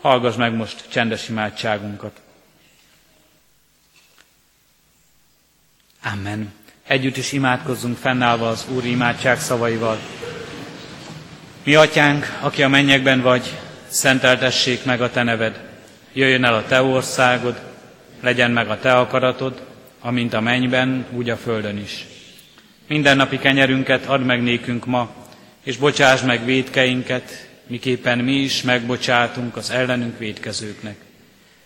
hallgass 0.01 0.37
meg 0.37 0.55
most 0.55 0.91
csendes 0.91 1.29
imádságunkat. 1.29 2.21
Amen. 6.03 6.53
Együtt 6.87 7.17
is 7.17 7.33
imádkozzunk 7.33 7.97
fennállva 7.97 8.49
az 8.49 8.67
Úr 8.75 8.85
imádság 8.85 9.41
szavaival. 9.41 9.99
Mi 11.65 11.75
atyánk, 11.75 12.39
aki 12.41 12.63
a 12.63 12.69
mennyekben 12.69 13.21
vagy, 13.21 13.59
szenteltessék 13.89 14.85
meg 14.85 15.01
a 15.01 15.11
te 15.11 15.23
neved. 15.23 15.61
Jöjjön 16.13 16.45
el 16.45 16.55
a 16.55 16.67
te 16.67 16.83
országod, 16.83 17.61
legyen 18.21 18.51
meg 18.51 18.69
a 18.69 18.79
te 18.79 18.93
akaratod, 18.93 19.67
amint 20.01 20.35
a 20.35 20.41
mennyben, 20.41 21.07
úgy 21.11 21.31
a 21.31 21.37
földön 21.37 21.79
is. 21.79 22.07
Mindennapi 22.87 23.39
kenyerünket 23.39 24.07
add 24.07 24.21
meg 24.21 24.43
nékünk 24.43 24.87
ma, 24.87 25.11
és 25.65 25.77
bocsáss 25.77 26.21
meg 26.21 26.45
védkeinket, 26.45 27.49
miképpen 27.67 28.19
mi 28.19 28.33
is 28.33 28.63
megbocsátunk 28.63 29.57
az 29.57 29.71
ellenünk 29.71 30.19
védkezőknek. 30.19 30.97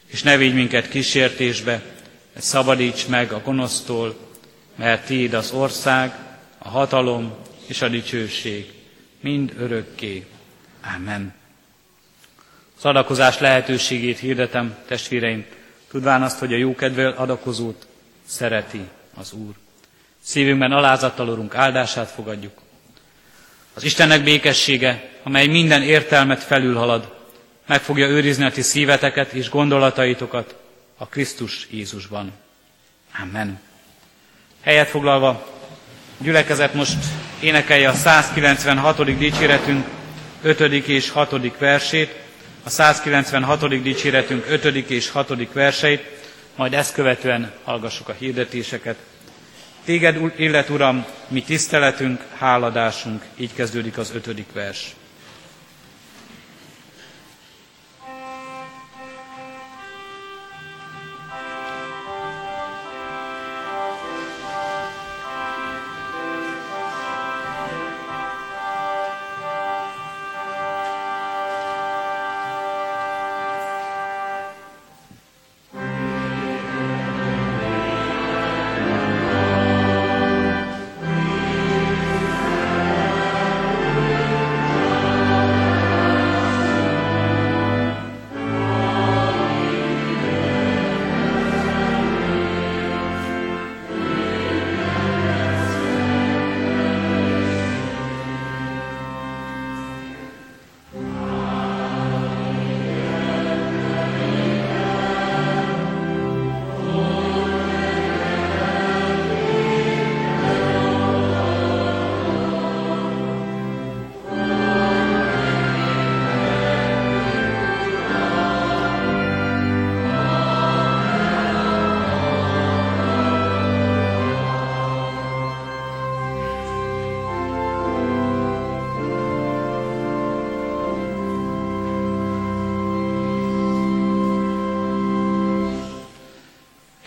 És 0.06 0.22
ne 0.22 0.36
védj 0.36 0.54
minket 0.54 0.88
kísértésbe, 0.88 1.82
de 2.34 2.40
szabadíts 2.40 3.06
meg 3.06 3.32
a 3.32 3.40
gonosztól, 3.44 4.23
mert 4.74 5.06
Tiéd 5.06 5.34
az 5.34 5.52
ország, 5.52 6.12
a 6.58 6.68
hatalom 6.68 7.34
és 7.66 7.82
a 7.82 7.88
dicsőség, 7.88 8.72
mind 9.20 9.54
örökké. 9.58 10.26
Amen. 10.96 11.34
Az 12.76 12.84
adakozás 12.84 13.38
lehetőségét 13.38 14.18
hirdetem, 14.18 14.76
testvéreim, 14.86 15.44
tudván 15.90 16.22
azt, 16.22 16.38
hogy 16.38 16.52
a 16.52 16.56
jókedvel 16.56 17.12
adakozót 17.12 17.86
szereti 18.26 18.88
az 19.14 19.32
Úr. 19.32 19.54
Szívünkben 20.22 20.72
alázattal 20.72 21.28
Urunk 21.28 21.54
áldását 21.54 22.10
fogadjuk. 22.10 22.60
Az 23.74 23.84
Istennek 23.84 24.24
békessége, 24.24 25.10
amely 25.22 25.46
minden 25.46 25.82
értelmet 25.82 26.42
felülhalad, 26.42 27.14
meg 27.66 27.82
fogja 27.82 28.06
őrizni 28.06 28.44
a 28.44 28.50
ti 28.50 28.62
szíveteket 28.62 29.32
és 29.32 29.48
gondolataitokat 29.48 30.54
a 30.96 31.06
Krisztus 31.06 31.66
Jézusban. 31.70 32.32
Amen. 33.22 33.60
Helyet 34.64 34.88
foglalva, 34.88 35.46
gyülekezet 36.18 36.74
most 36.74 36.96
énekelje 37.40 37.88
a 37.88 37.92
196. 37.92 39.16
dicséretünk 39.18 39.86
5. 40.42 40.60
és 40.88 41.10
6. 41.10 41.58
versét, 41.58 42.14
a 42.64 42.70
196. 42.70 43.82
dicséretünk 43.82 44.46
5. 44.48 44.64
és 44.90 45.10
6. 45.10 45.52
verseit, 45.52 46.02
majd 46.56 46.74
ezt 46.74 46.94
követően 46.94 47.52
hallgassuk 47.64 48.08
a 48.08 48.14
hirdetéseket. 48.18 48.96
Téged 49.84 50.32
illet, 50.36 50.68
Uram, 50.68 51.04
mi 51.28 51.42
tiszteletünk, 51.42 52.20
háladásunk, 52.38 53.22
így 53.36 53.54
kezdődik 53.54 53.98
az 53.98 54.12
ötödik 54.14 54.52
vers. 54.52 54.94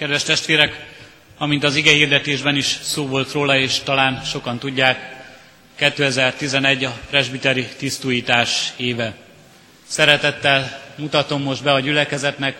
Kedves 0.07 0.23
testvérek, 0.25 0.85
amint 1.37 1.63
az 1.63 1.75
ige 1.75 1.91
hirdetésben 1.91 2.55
is 2.55 2.65
szó 2.81 3.07
volt 3.07 3.31
róla, 3.31 3.57
és 3.57 3.79
talán 3.79 4.23
sokan 4.23 4.59
tudják, 4.59 5.25
2011 5.75 6.83
a 6.83 6.99
presbiteri 7.09 7.67
tisztújítás 7.77 8.73
éve. 8.77 9.15
Szeretettel 9.87 10.81
mutatom 10.95 11.41
most 11.41 11.63
be 11.63 11.73
a 11.73 11.79
gyülekezetnek, 11.79 12.57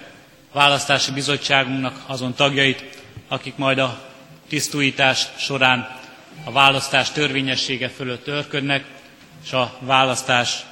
választási 0.53 1.11
bizottságunknak 1.11 2.03
azon 2.07 2.33
tagjait, 2.33 2.83
akik 3.27 3.55
majd 3.55 3.77
a 3.77 4.09
tisztújítás 4.49 5.27
során 5.37 5.99
a 6.43 6.51
választás 6.51 7.11
törvényessége 7.11 7.89
fölött 7.89 8.23
törködnek, 8.23 8.83
és 9.45 9.51
a 9.51 9.77
választás 9.79 10.65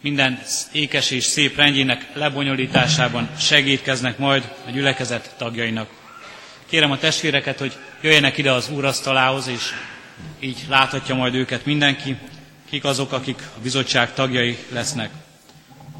minden 0.00 0.38
ékes 0.72 1.10
és 1.10 1.24
szép 1.24 1.56
rendjének 1.56 2.06
lebonyolításában 2.14 3.28
segítkeznek 3.38 4.18
majd 4.18 4.52
a 4.66 4.70
gyülekezet 4.70 5.34
tagjainak. 5.38 5.88
Kérem 6.68 6.90
a 6.90 6.98
testvéreket, 6.98 7.58
hogy 7.58 7.72
jöjjenek 8.00 8.38
ide 8.38 8.52
az 8.52 8.68
úrasztalához, 8.70 9.46
és 9.46 9.62
így 10.40 10.64
láthatja 10.68 11.14
majd 11.14 11.34
őket 11.34 11.64
mindenki, 11.64 12.16
kik 12.70 12.84
azok, 12.84 13.12
akik 13.12 13.42
a 13.56 13.60
bizottság 13.62 14.12
tagjai 14.14 14.58
lesznek. 14.68 15.10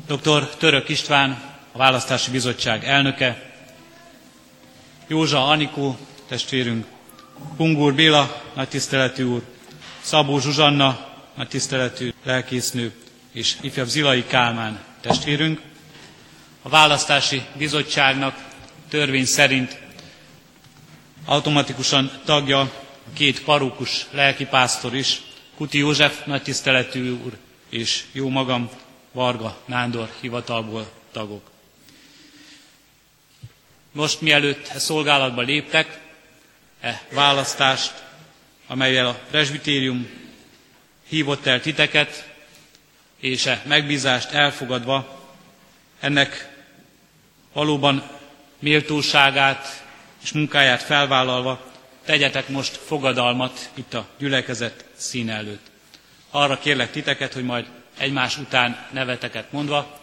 Dr. 0.07 0.49
Török 0.57 0.89
István, 0.89 1.31
a 1.73 1.79
Választási 1.79 2.31
Bizottság 2.31 2.85
elnöke, 2.85 3.51
Józsa 5.07 5.47
Anikó, 5.49 5.99
testvérünk, 6.29 6.87
Pungur 7.57 7.95
Béla, 7.95 8.43
nagy 8.55 8.69
tiszteletű 8.69 9.25
úr, 9.25 9.43
Szabó 10.01 10.39
Zsuzsanna, 10.41 11.09
nagy 11.35 11.49
tiszteletű 11.49 12.13
lelkésznő, 12.25 12.93
és 13.37 13.57
ifjabb 13.61 13.87
Zilai 13.89 14.25
Kálmán 14.25 14.81
testvérünk. 15.01 15.61
A 16.63 16.69
választási 16.69 17.43
bizottságnak 17.57 18.45
törvény 18.89 19.25
szerint 19.25 19.79
automatikusan 21.25 22.11
tagja 22.25 22.61
a 22.61 22.71
két 23.13 23.43
parókus 23.45 24.07
lelkipásztor 24.11 24.95
is, 24.95 25.21
Kuti 25.57 25.79
József 25.79 26.25
nagytiszteletű 26.25 27.11
úr 27.25 27.37
és 27.69 28.05
jó 28.13 28.29
magam 28.29 28.71
Varga 29.13 29.59
Nándor 29.65 30.11
hivatalból 30.21 30.91
tagok. 31.13 31.51
Most 33.93 34.21
mielőtt 34.21 34.69
e 34.69 34.79
szolgálatba 34.79 35.41
léptek, 35.41 36.01
e 36.81 37.03
választást, 37.13 37.93
amelyel 38.67 39.07
a 39.07 39.19
presbitérium 39.31 40.09
hívott 41.09 41.47
el 41.47 41.61
titeket, 41.61 42.35
és 43.21 43.47
e 43.47 43.63
megbízást 43.67 44.31
elfogadva 44.31 45.25
ennek 46.01 46.55
valóban 47.53 48.09
méltóságát 48.59 49.85
és 50.23 50.33
munkáját 50.33 50.83
felvállalva 50.83 51.73
tegyetek 52.05 52.49
most 52.49 52.77
fogadalmat 52.77 53.71
itt 53.75 53.95
a 53.95 54.09
gyülekezet 54.19 54.85
szín 54.97 55.31
előtt. 55.31 55.71
Arra 56.31 56.59
kérlek 56.59 56.91
titeket, 56.91 57.33
hogy 57.33 57.45
majd 57.45 57.67
egymás 57.99 58.39
után 58.39 58.87
neveteket 58.93 59.53
mondva, 59.53 60.01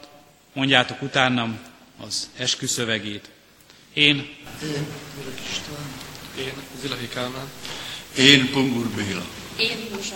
mondjátok 0.53 1.01
utánam 1.01 1.59
az 1.99 2.29
esküszövegét. 2.37 3.29
Én, 3.93 4.15
én, 4.63 4.87
István, 5.51 5.91
én, 6.37 6.53
Zilahi 6.81 7.07
Kálmán, 7.07 7.49
én, 8.17 8.51
Pungur 8.51 8.87
Béla, 8.87 9.25
én, 9.57 9.77
Józsa 9.91 10.15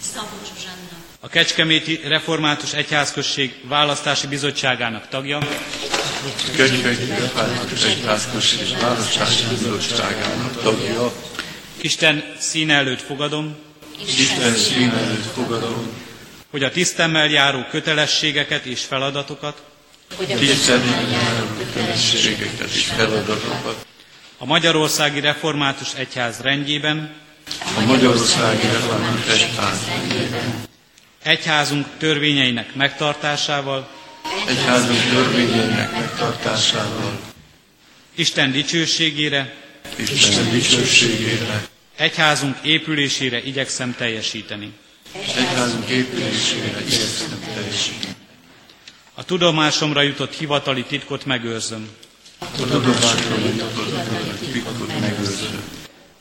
Szabó 0.00 0.38
Zsuzsanna, 0.48 0.93
a 1.24 1.28
Kecskeméti 1.28 2.00
Református 2.06 2.72
Egyházközség 2.72 3.54
Választási 3.62 4.26
Bizottságának 4.26 5.08
tagja, 5.08 5.38
Kecskeméti 6.56 7.04
Református 7.06 7.84
Egyházközség 7.84 8.78
Választási 8.80 9.44
Bizottságának 9.48 10.62
tagja, 10.62 11.12
Isten 11.80 12.24
színe 12.38 12.74
előtt 12.74 13.00
fogadom, 13.02 13.56
Isten 14.06 14.54
szín 14.54 14.90
előtt 14.90 15.32
fogadom, 15.34 15.88
hogy 16.50 16.62
a 16.62 16.70
tisztemmel 16.70 17.26
járó 17.28 17.64
kötelességeket 17.70 18.64
és 18.64 18.80
feladatokat. 18.84 19.62
Tisztemmel 20.38 21.02
járó 21.10 21.46
kötelességeket 21.58 22.70
és 22.74 22.84
feladatokat. 22.84 23.86
A 24.38 24.44
Magyarországi 24.44 25.20
Református 25.20 25.94
Egyház 25.94 26.40
rendjében, 26.40 27.14
a 27.76 27.80
Magyarországi 27.86 28.66
Református 28.66 29.28
Egyház 29.28 29.78
rendjében, 29.88 30.72
egyházunk 31.24 31.86
törvényeinek 31.98 32.74
megtartásával, 32.74 33.88
egyházunk 34.48 35.00
törvényeinek 35.10 35.92
megtartásával, 35.92 37.20
Isten 38.14 38.52
dicsőségére, 38.52 39.54
Isten 39.98 40.50
dicsőségére, 40.50 41.68
egyházunk 41.96 42.56
épülésére 42.62 43.42
igyekszem 43.42 43.94
teljesíteni. 43.98 44.72
egyházunk 45.36 45.88
épülésére 45.88 46.80
igyekszem 46.86 47.40
teljesíteni. 47.54 48.14
A 49.14 49.24
tudomásomra 49.24 50.02
jutott 50.02 50.34
hivatali 50.34 50.84
titkot 50.84 51.24
megőrzöm. 51.24 51.88
A 52.38 52.44
tudomásra 52.56 53.36
jutott 53.38 54.38
titkot 54.52 55.00
megőrzöm. 55.00 55.62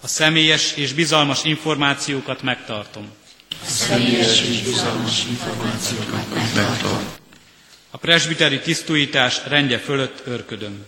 A 0.02 0.08
személyes 0.08 0.74
és 0.76 0.94
bizalmas 0.94 1.44
információkat 1.44 2.42
megtartom. 2.42 3.08
A 3.66 3.70
személyes 3.70 4.42
és 4.42 4.62
bizalmas 4.62 5.24
információkat 5.30 6.34
megtartom. 6.34 7.04
A 7.92 7.98
presbiteri 7.98 8.60
tisztújítás 8.60 9.42
rendje 9.48 9.78
fölött 9.80 10.22
örködöm. 10.26 10.86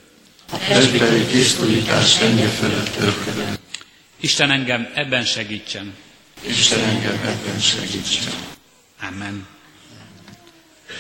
A 0.52 0.58
presbiteri 0.58 1.24
tisztújítás 1.24 2.20
rendje 2.20 2.48
fölött 2.48 2.96
örködöm. 3.00 3.56
Isten 4.20 4.52
engem 4.52 4.88
ebben 4.94 5.24
segítsen. 5.26 5.94
Isten 6.48 6.80
engem 6.84 7.20
ebben 7.26 7.60
segítsen. 7.60 8.34
Amen. 9.02 9.48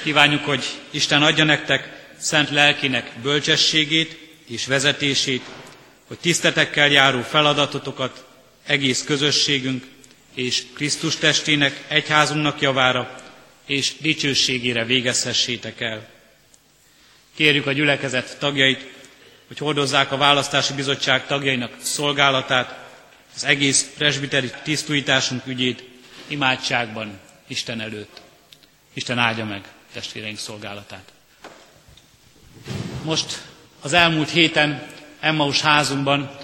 Kívánjuk, 0.04 0.44
hogy 0.46 0.64
Isten 0.90 1.22
adja 1.24 1.44
nektek 1.44 2.08
szent 2.18 2.50
lelkinek 2.50 3.12
bölcsességét 3.22 4.18
és 4.48 4.66
vezetését, 4.66 5.44
hogy 6.08 6.18
tisztetekkel 6.20 6.88
járó 6.90 7.22
feladatotokat 7.22 8.26
egész 8.66 9.04
közösségünk 9.04 9.84
és 10.36 10.64
Krisztus 10.74 11.16
testének, 11.16 11.84
egyházunknak 11.88 12.62
javára 12.62 13.16
és 13.66 13.94
dicsőségére 14.00 14.86
végezhessétek 14.86 15.82
el. 15.82 16.08
Kérjük 17.36 17.66
a 17.68 17.72
gyülekezet 17.72 18.38
tagjait, 18.40 18.94
hogy 19.48 19.58
hordozzák 19.58 20.12
a 20.12 20.18
választási 20.18 20.74
bizottság 20.74 21.28
tagjainak 21.28 21.74
szolgálatát, 21.82 22.84
az 23.36 23.44
egész 23.44 23.90
presbiteri 23.98 24.52
tisztújításunk 24.64 25.46
ügyét 25.48 25.84
imádságban 26.28 27.20
Isten 27.48 27.82
előtt. 27.82 28.22
Isten 28.94 29.18
áldja 29.18 29.46
meg 29.46 29.62
testvéreink 29.94 30.38
szolgálatát. 30.38 31.12
Most 33.04 33.42
az 33.82 33.94
elmúlt 33.94 34.30
héten 34.30 34.88
Emmaus 35.20 35.62
házunkban 35.62 36.38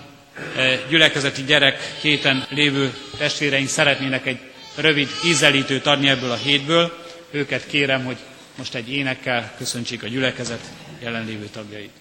gyülekezeti 0.89 1.43
gyerek 1.43 1.79
héten 2.01 2.45
lévő 2.49 2.93
testvéreink 3.17 3.69
szeretnének 3.69 4.25
egy 4.25 4.39
rövid 4.75 5.09
ízelítőt 5.25 5.85
adni 5.85 6.09
ebből 6.09 6.31
a 6.31 6.35
hétből. 6.35 6.97
Őket 7.31 7.67
kérem, 7.67 8.05
hogy 8.05 8.17
most 8.57 8.75
egy 8.75 8.91
énekkel 8.93 9.53
köszöntsék 9.57 10.03
a 10.03 10.07
gyülekezet 10.07 10.61
jelenlévő 11.01 11.45
tagjait. 11.45 11.91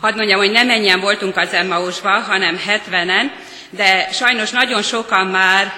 Hadd 0.00 0.16
mondjam, 0.16 0.38
hogy 0.38 0.50
nem 0.50 0.66
mennyien 0.66 1.00
voltunk 1.00 1.36
az 1.36 1.52
Emmausba, 1.52 2.10
hanem 2.10 2.60
70-en, 2.66 3.30
de 3.70 4.08
sajnos 4.12 4.50
nagyon 4.50 4.82
sokan 4.82 5.26
már 5.26 5.72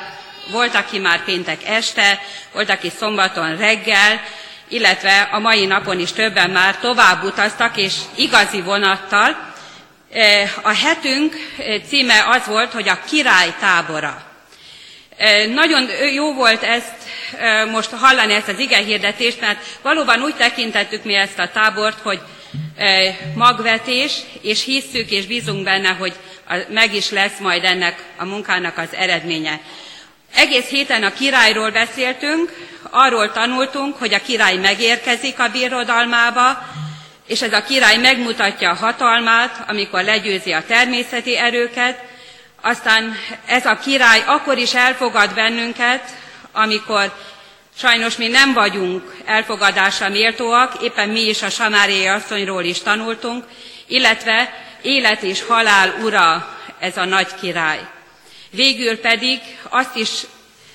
volt, 0.51 0.75
aki 0.75 0.99
már 0.99 1.25
péntek 1.25 1.69
este, 1.69 2.21
volt, 2.53 2.71
aki 2.71 2.91
szombaton 2.99 3.57
reggel, 3.57 4.21
illetve 4.69 5.29
a 5.33 5.39
mai 5.39 5.67
napon 5.67 6.01
is 6.01 6.13
többen 6.13 6.51
már 6.51 6.79
tovább 6.79 7.23
utaztak, 7.23 7.77
és 7.77 7.95
igazi 8.15 8.61
vonattal. 8.61 9.49
E, 10.13 10.53
a 10.63 10.75
hetünk 10.75 11.35
címe 11.89 12.25
az 12.27 12.47
volt, 12.47 12.73
hogy 12.73 12.89
a 12.89 13.01
király 13.09 13.55
tábora. 13.61 14.23
E, 15.17 15.47
nagyon 15.47 15.89
jó 16.15 16.35
volt 16.35 16.63
ezt 16.63 16.95
e, 17.39 17.65
most 17.65 17.91
hallani, 17.91 18.35
ezt 18.35 18.49
az 18.49 18.59
igehirdetést, 18.59 19.41
mert 19.41 19.59
valóban 19.83 20.23
úgy 20.23 20.35
tekintettük 20.35 21.05
mi 21.05 21.15
ezt 21.15 21.39
a 21.39 21.51
tábort, 21.53 21.99
hogy 22.03 22.21
magvetés, 23.35 24.13
és 24.41 24.65
hisszük 24.65 25.11
és 25.11 25.27
bízunk 25.27 25.65
benne, 25.65 25.89
hogy 25.89 26.13
meg 26.69 26.95
is 26.95 27.11
lesz 27.11 27.39
majd 27.39 27.65
ennek 27.65 28.03
a 28.17 28.25
munkának 28.25 28.79
az 28.79 28.89
eredménye. 28.93 29.61
Egész 30.35 30.67
héten 30.69 31.03
a 31.03 31.13
királyról 31.13 31.71
beszéltünk, 31.71 32.53
arról 32.91 33.33
tanultunk, 33.33 33.97
hogy 33.97 34.15
a 34.15 34.23
király 34.23 34.57
megérkezik 34.57 35.39
a 35.39 35.49
birodalmába, 35.49 36.63
és 37.27 37.43
ez 37.43 37.53
a 37.53 37.63
király 37.63 37.97
megmutatja 37.97 38.71
a 38.71 38.75
hatalmát, 38.75 39.65
amikor 39.69 40.03
legyőzi 40.03 40.53
a 40.53 40.65
természeti 40.67 41.37
erőket, 41.37 42.03
aztán 42.63 43.15
ez 43.47 43.67
a 43.67 43.79
király 43.79 44.23
akkor 44.27 44.59
is 44.59 44.75
elfogad 44.75 45.35
bennünket, 45.35 46.03
amikor 46.53 47.13
Sajnos 47.81 48.17
mi 48.17 48.29
nem 48.29 48.53
vagyunk 48.53 49.17
elfogadásra 49.25 50.09
méltóak, 50.09 50.83
éppen 50.83 51.09
mi 51.09 51.21
is 51.21 51.43
a 51.43 51.49
Samáriai 51.51 52.07
asszonyról 52.07 52.65
is 52.65 52.83
tanultunk, 52.83 53.45
illetve 53.87 54.65
élet 54.83 55.23
és 55.23 55.43
halál 55.45 55.95
ura 56.03 56.59
ez 56.79 56.97
a 56.97 57.05
nagy 57.05 57.35
király. 57.41 57.81
Végül 58.51 58.99
pedig 58.99 59.41
azt 59.69 59.97
is 59.97 60.11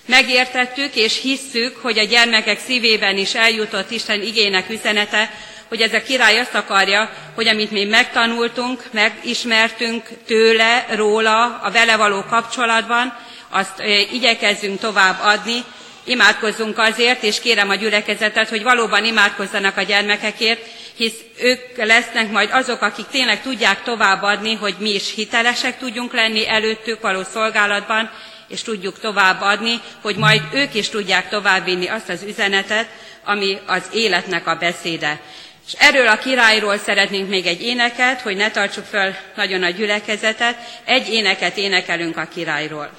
megértettük 0.05 0.95
és 0.95 1.21
hisszük, 1.21 1.77
hogy 1.81 1.99
a 1.99 2.03
gyermekek 2.03 2.59
szívében 2.59 3.17
is 3.17 3.35
eljutott 3.35 3.91
Isten 3.91 4.21
igének 4.21 4.69
üzenete, 4.69 5.31
hogy 5.67 5.81
ez 5.81 5.93
a 5.93 6.01
király 6.03 6.39
azt 6.39 6.55
akarja, 6.55 7.09
hogy 7.35 7.47
amit 7.47 7.71
mi 7.71 7.83
megtanultunk, 7.83 8.83
megismertünk 8.91 10.03
tőle, 10.27 10.85
róla, 10.89 11.59
a 11.63 11.71
vele 11.71 11.95
való 11.95 12.23
kapcsolatban, 12.29 13.17
azt 13.49 13.81
igyekezzünk 14.11 14.79
tovább 14.79 15.17
adni, 15.21 15.63
Imádkozzunk 16.05 16.77
azért, 16.77 17.23
és 17.23 17.39
kérem 17.39 17.69
a 17.69 17.75
gyülekezetet, 17.75 18.49
hogy 18.49 18.63
valóban 18.63 19.05
imádkozzanak 19.05 19.77
a 19.77 19.81
gyermekekért, 19.81 20.65
hisz 20.95 21.19
ők 21.39 21.77
lesznek 21.77 22.31
majd 22.31 22.49
azok, 22.51 22.81
akik 22.81 23.05
tényleg 23.07 23.41
tudják 23.41 23.83
továbbadni, 23.83 24.53
hogy 24.53 24.75
mi 24.79 24.93
is 24.93 25.13
hitelesek 25.13 25.77
tudjunk 25.77 26.13
lenni 26.13 26.47
előttük 26.47 27.01
való 27.01 27.23
szolgálatban, 27.23 28.09
és 28.47 28.61
tudjuk 28.61 28.99
továbbadni, 28.99 29.81
hogy 30.01 30.15
majd 30.15 30.41
ők 30.53 30.73
is 30.73 30.89
tudják 30.89 31.29
továbbvinni 31.29 31.87
azt 31.87 32.09
az 32.09 32.23
üzenetet, 32.23 32.87
ami 33.23 33.57
az 33.65 33.83
életnek 33.93 34.47
a 34.47 34.55
beszéde. 34.55 35.19
És 35.67 35.73
erről 35.79 36.07
a 36.07 36.17
királyról 36.17 36.77
szeretnénk 36.77 37.29
még 37.29 37.45
egy 37.45 37.61
éneket, 37.61 38.21
hogy 38.21 38.35
ne 38.35 38.51
tartsuk 38.51 38.85
föl 38.85 39.15
nagyon 39.35 39.63
a 39.63 39.69
gyülekezetet, 39.69 40.57
egy 40.83 41.09
éneket 41.13 41.57
énekelünk 41.57 42.17
a 42.17 42.27
királyról. 42.33 42.89